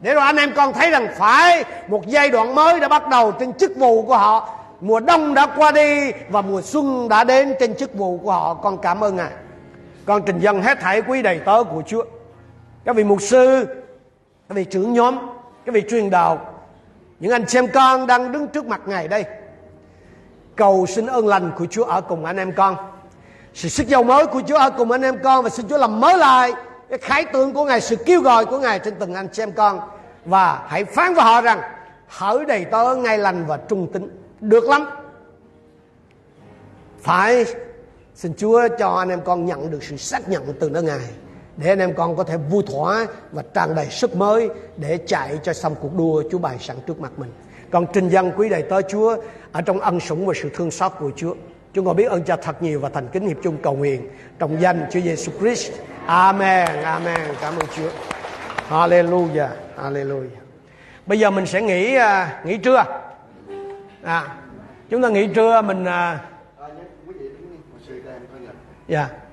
[0.00, 3.32] Để rồi anh em con thấy rằng phải một giai đoạn mới đã bắt đầu
[3.32, 4.48] trên chức vụ của họ.
[4.80, 8.54] Mùa đông đã qua đi và mùa xuân đã đến trên chức vụ của họ.
[8.54, 9.30] Con cảm ơn Ngài.
[10.06, 12.04] Con trình dân hết thảy quý đầy tớ của Chúa.
[12.84, 13.66] Các vị mục sư,
[14.48, 15.18] các vị trưởng nhóm,
[15.64, 16.54] các vị truyền đạo,
[17.20, 19.24] những anh xem con đang đứng trước mặt Ngài đây.
[20.56, 22.76] Cầu xin ơn lành của Chúa ở cùng anh em con.
[23.54, 26.00] Sự sức giàu mới của Chúa ở cùng anh em con và xin Chúa làm
[26.00, 26.52] mới lại
[26.88, 29.80] cái khái tượng của Ngài, sự kêu gọi của Ngài trên từng anh xem con.
[30.24, 31.60] Và hãy phán với họ rằng
[32.08, 34.22] hỡi đầy tớ ngay lành và trung tín.
[34.40, 34.86] Được lắm.
[37.00, 37.44] Phải
[38.16, 41.00] xin Chúa cho anh em con nhận được sự xác nhận từ nơi Ngài
[41.56, 45.38] để anh em con có thể vui thỏa và tràn đầy sức mới để chạy
[45.42, 47.30] cho xong cuộc đua Chúa bày sẵn trước mặt mình.
[47.70, 49.16] Con trình dân quý đầy tớ Chúa
[49.52, 51.34] ở trong ân sủng và sự thương xót của Chúa.
[51.74, 54.08] Chúng con biết ơn cha thật nhiều và thành kính hiệp chung cầu nguyện
[54.38, 55.72] trong danh Chúa Giêsu Christ.
[56.06, 56.82] Amen.
[56.82, 57.20] Amen.
[57.40, 57.90] Cảm ơn Chúa.
[58.68, 59.48] Hallelujah.
[59.76, 60.28] Hallelujah.
[61.06, 62.84] Bây giờ mình sẽ nghỉ uh, nghỉ trưa.
[64.02, 64.36] À,
[64.90, 66.35] chúng ta nghỉ trưa mình uh,
[68.88, 69.08] Dạ.
[69.08, 69.26] Yeah.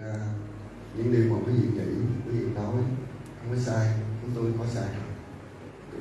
[0.00, 0.14] À,
[0.96, 1.84] những điều mà quý vị nghĩ,
[2.26, 2.72] quý vị nói,
[3.40, 3.88] không có sai,
[4.22, 4.88] chúng tôi có sai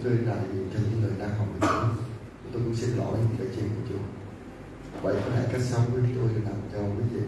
[0.03, 0.43] rơi tôi
[0.73, 1.95] cho những người đang học Chúa
[2.43, 4.03] chúng tôi cũng xin lỗi những cái chuyện của Chúa
[5.01, 7.21] vậy có thể cách sống với tôi để làm cho quý vị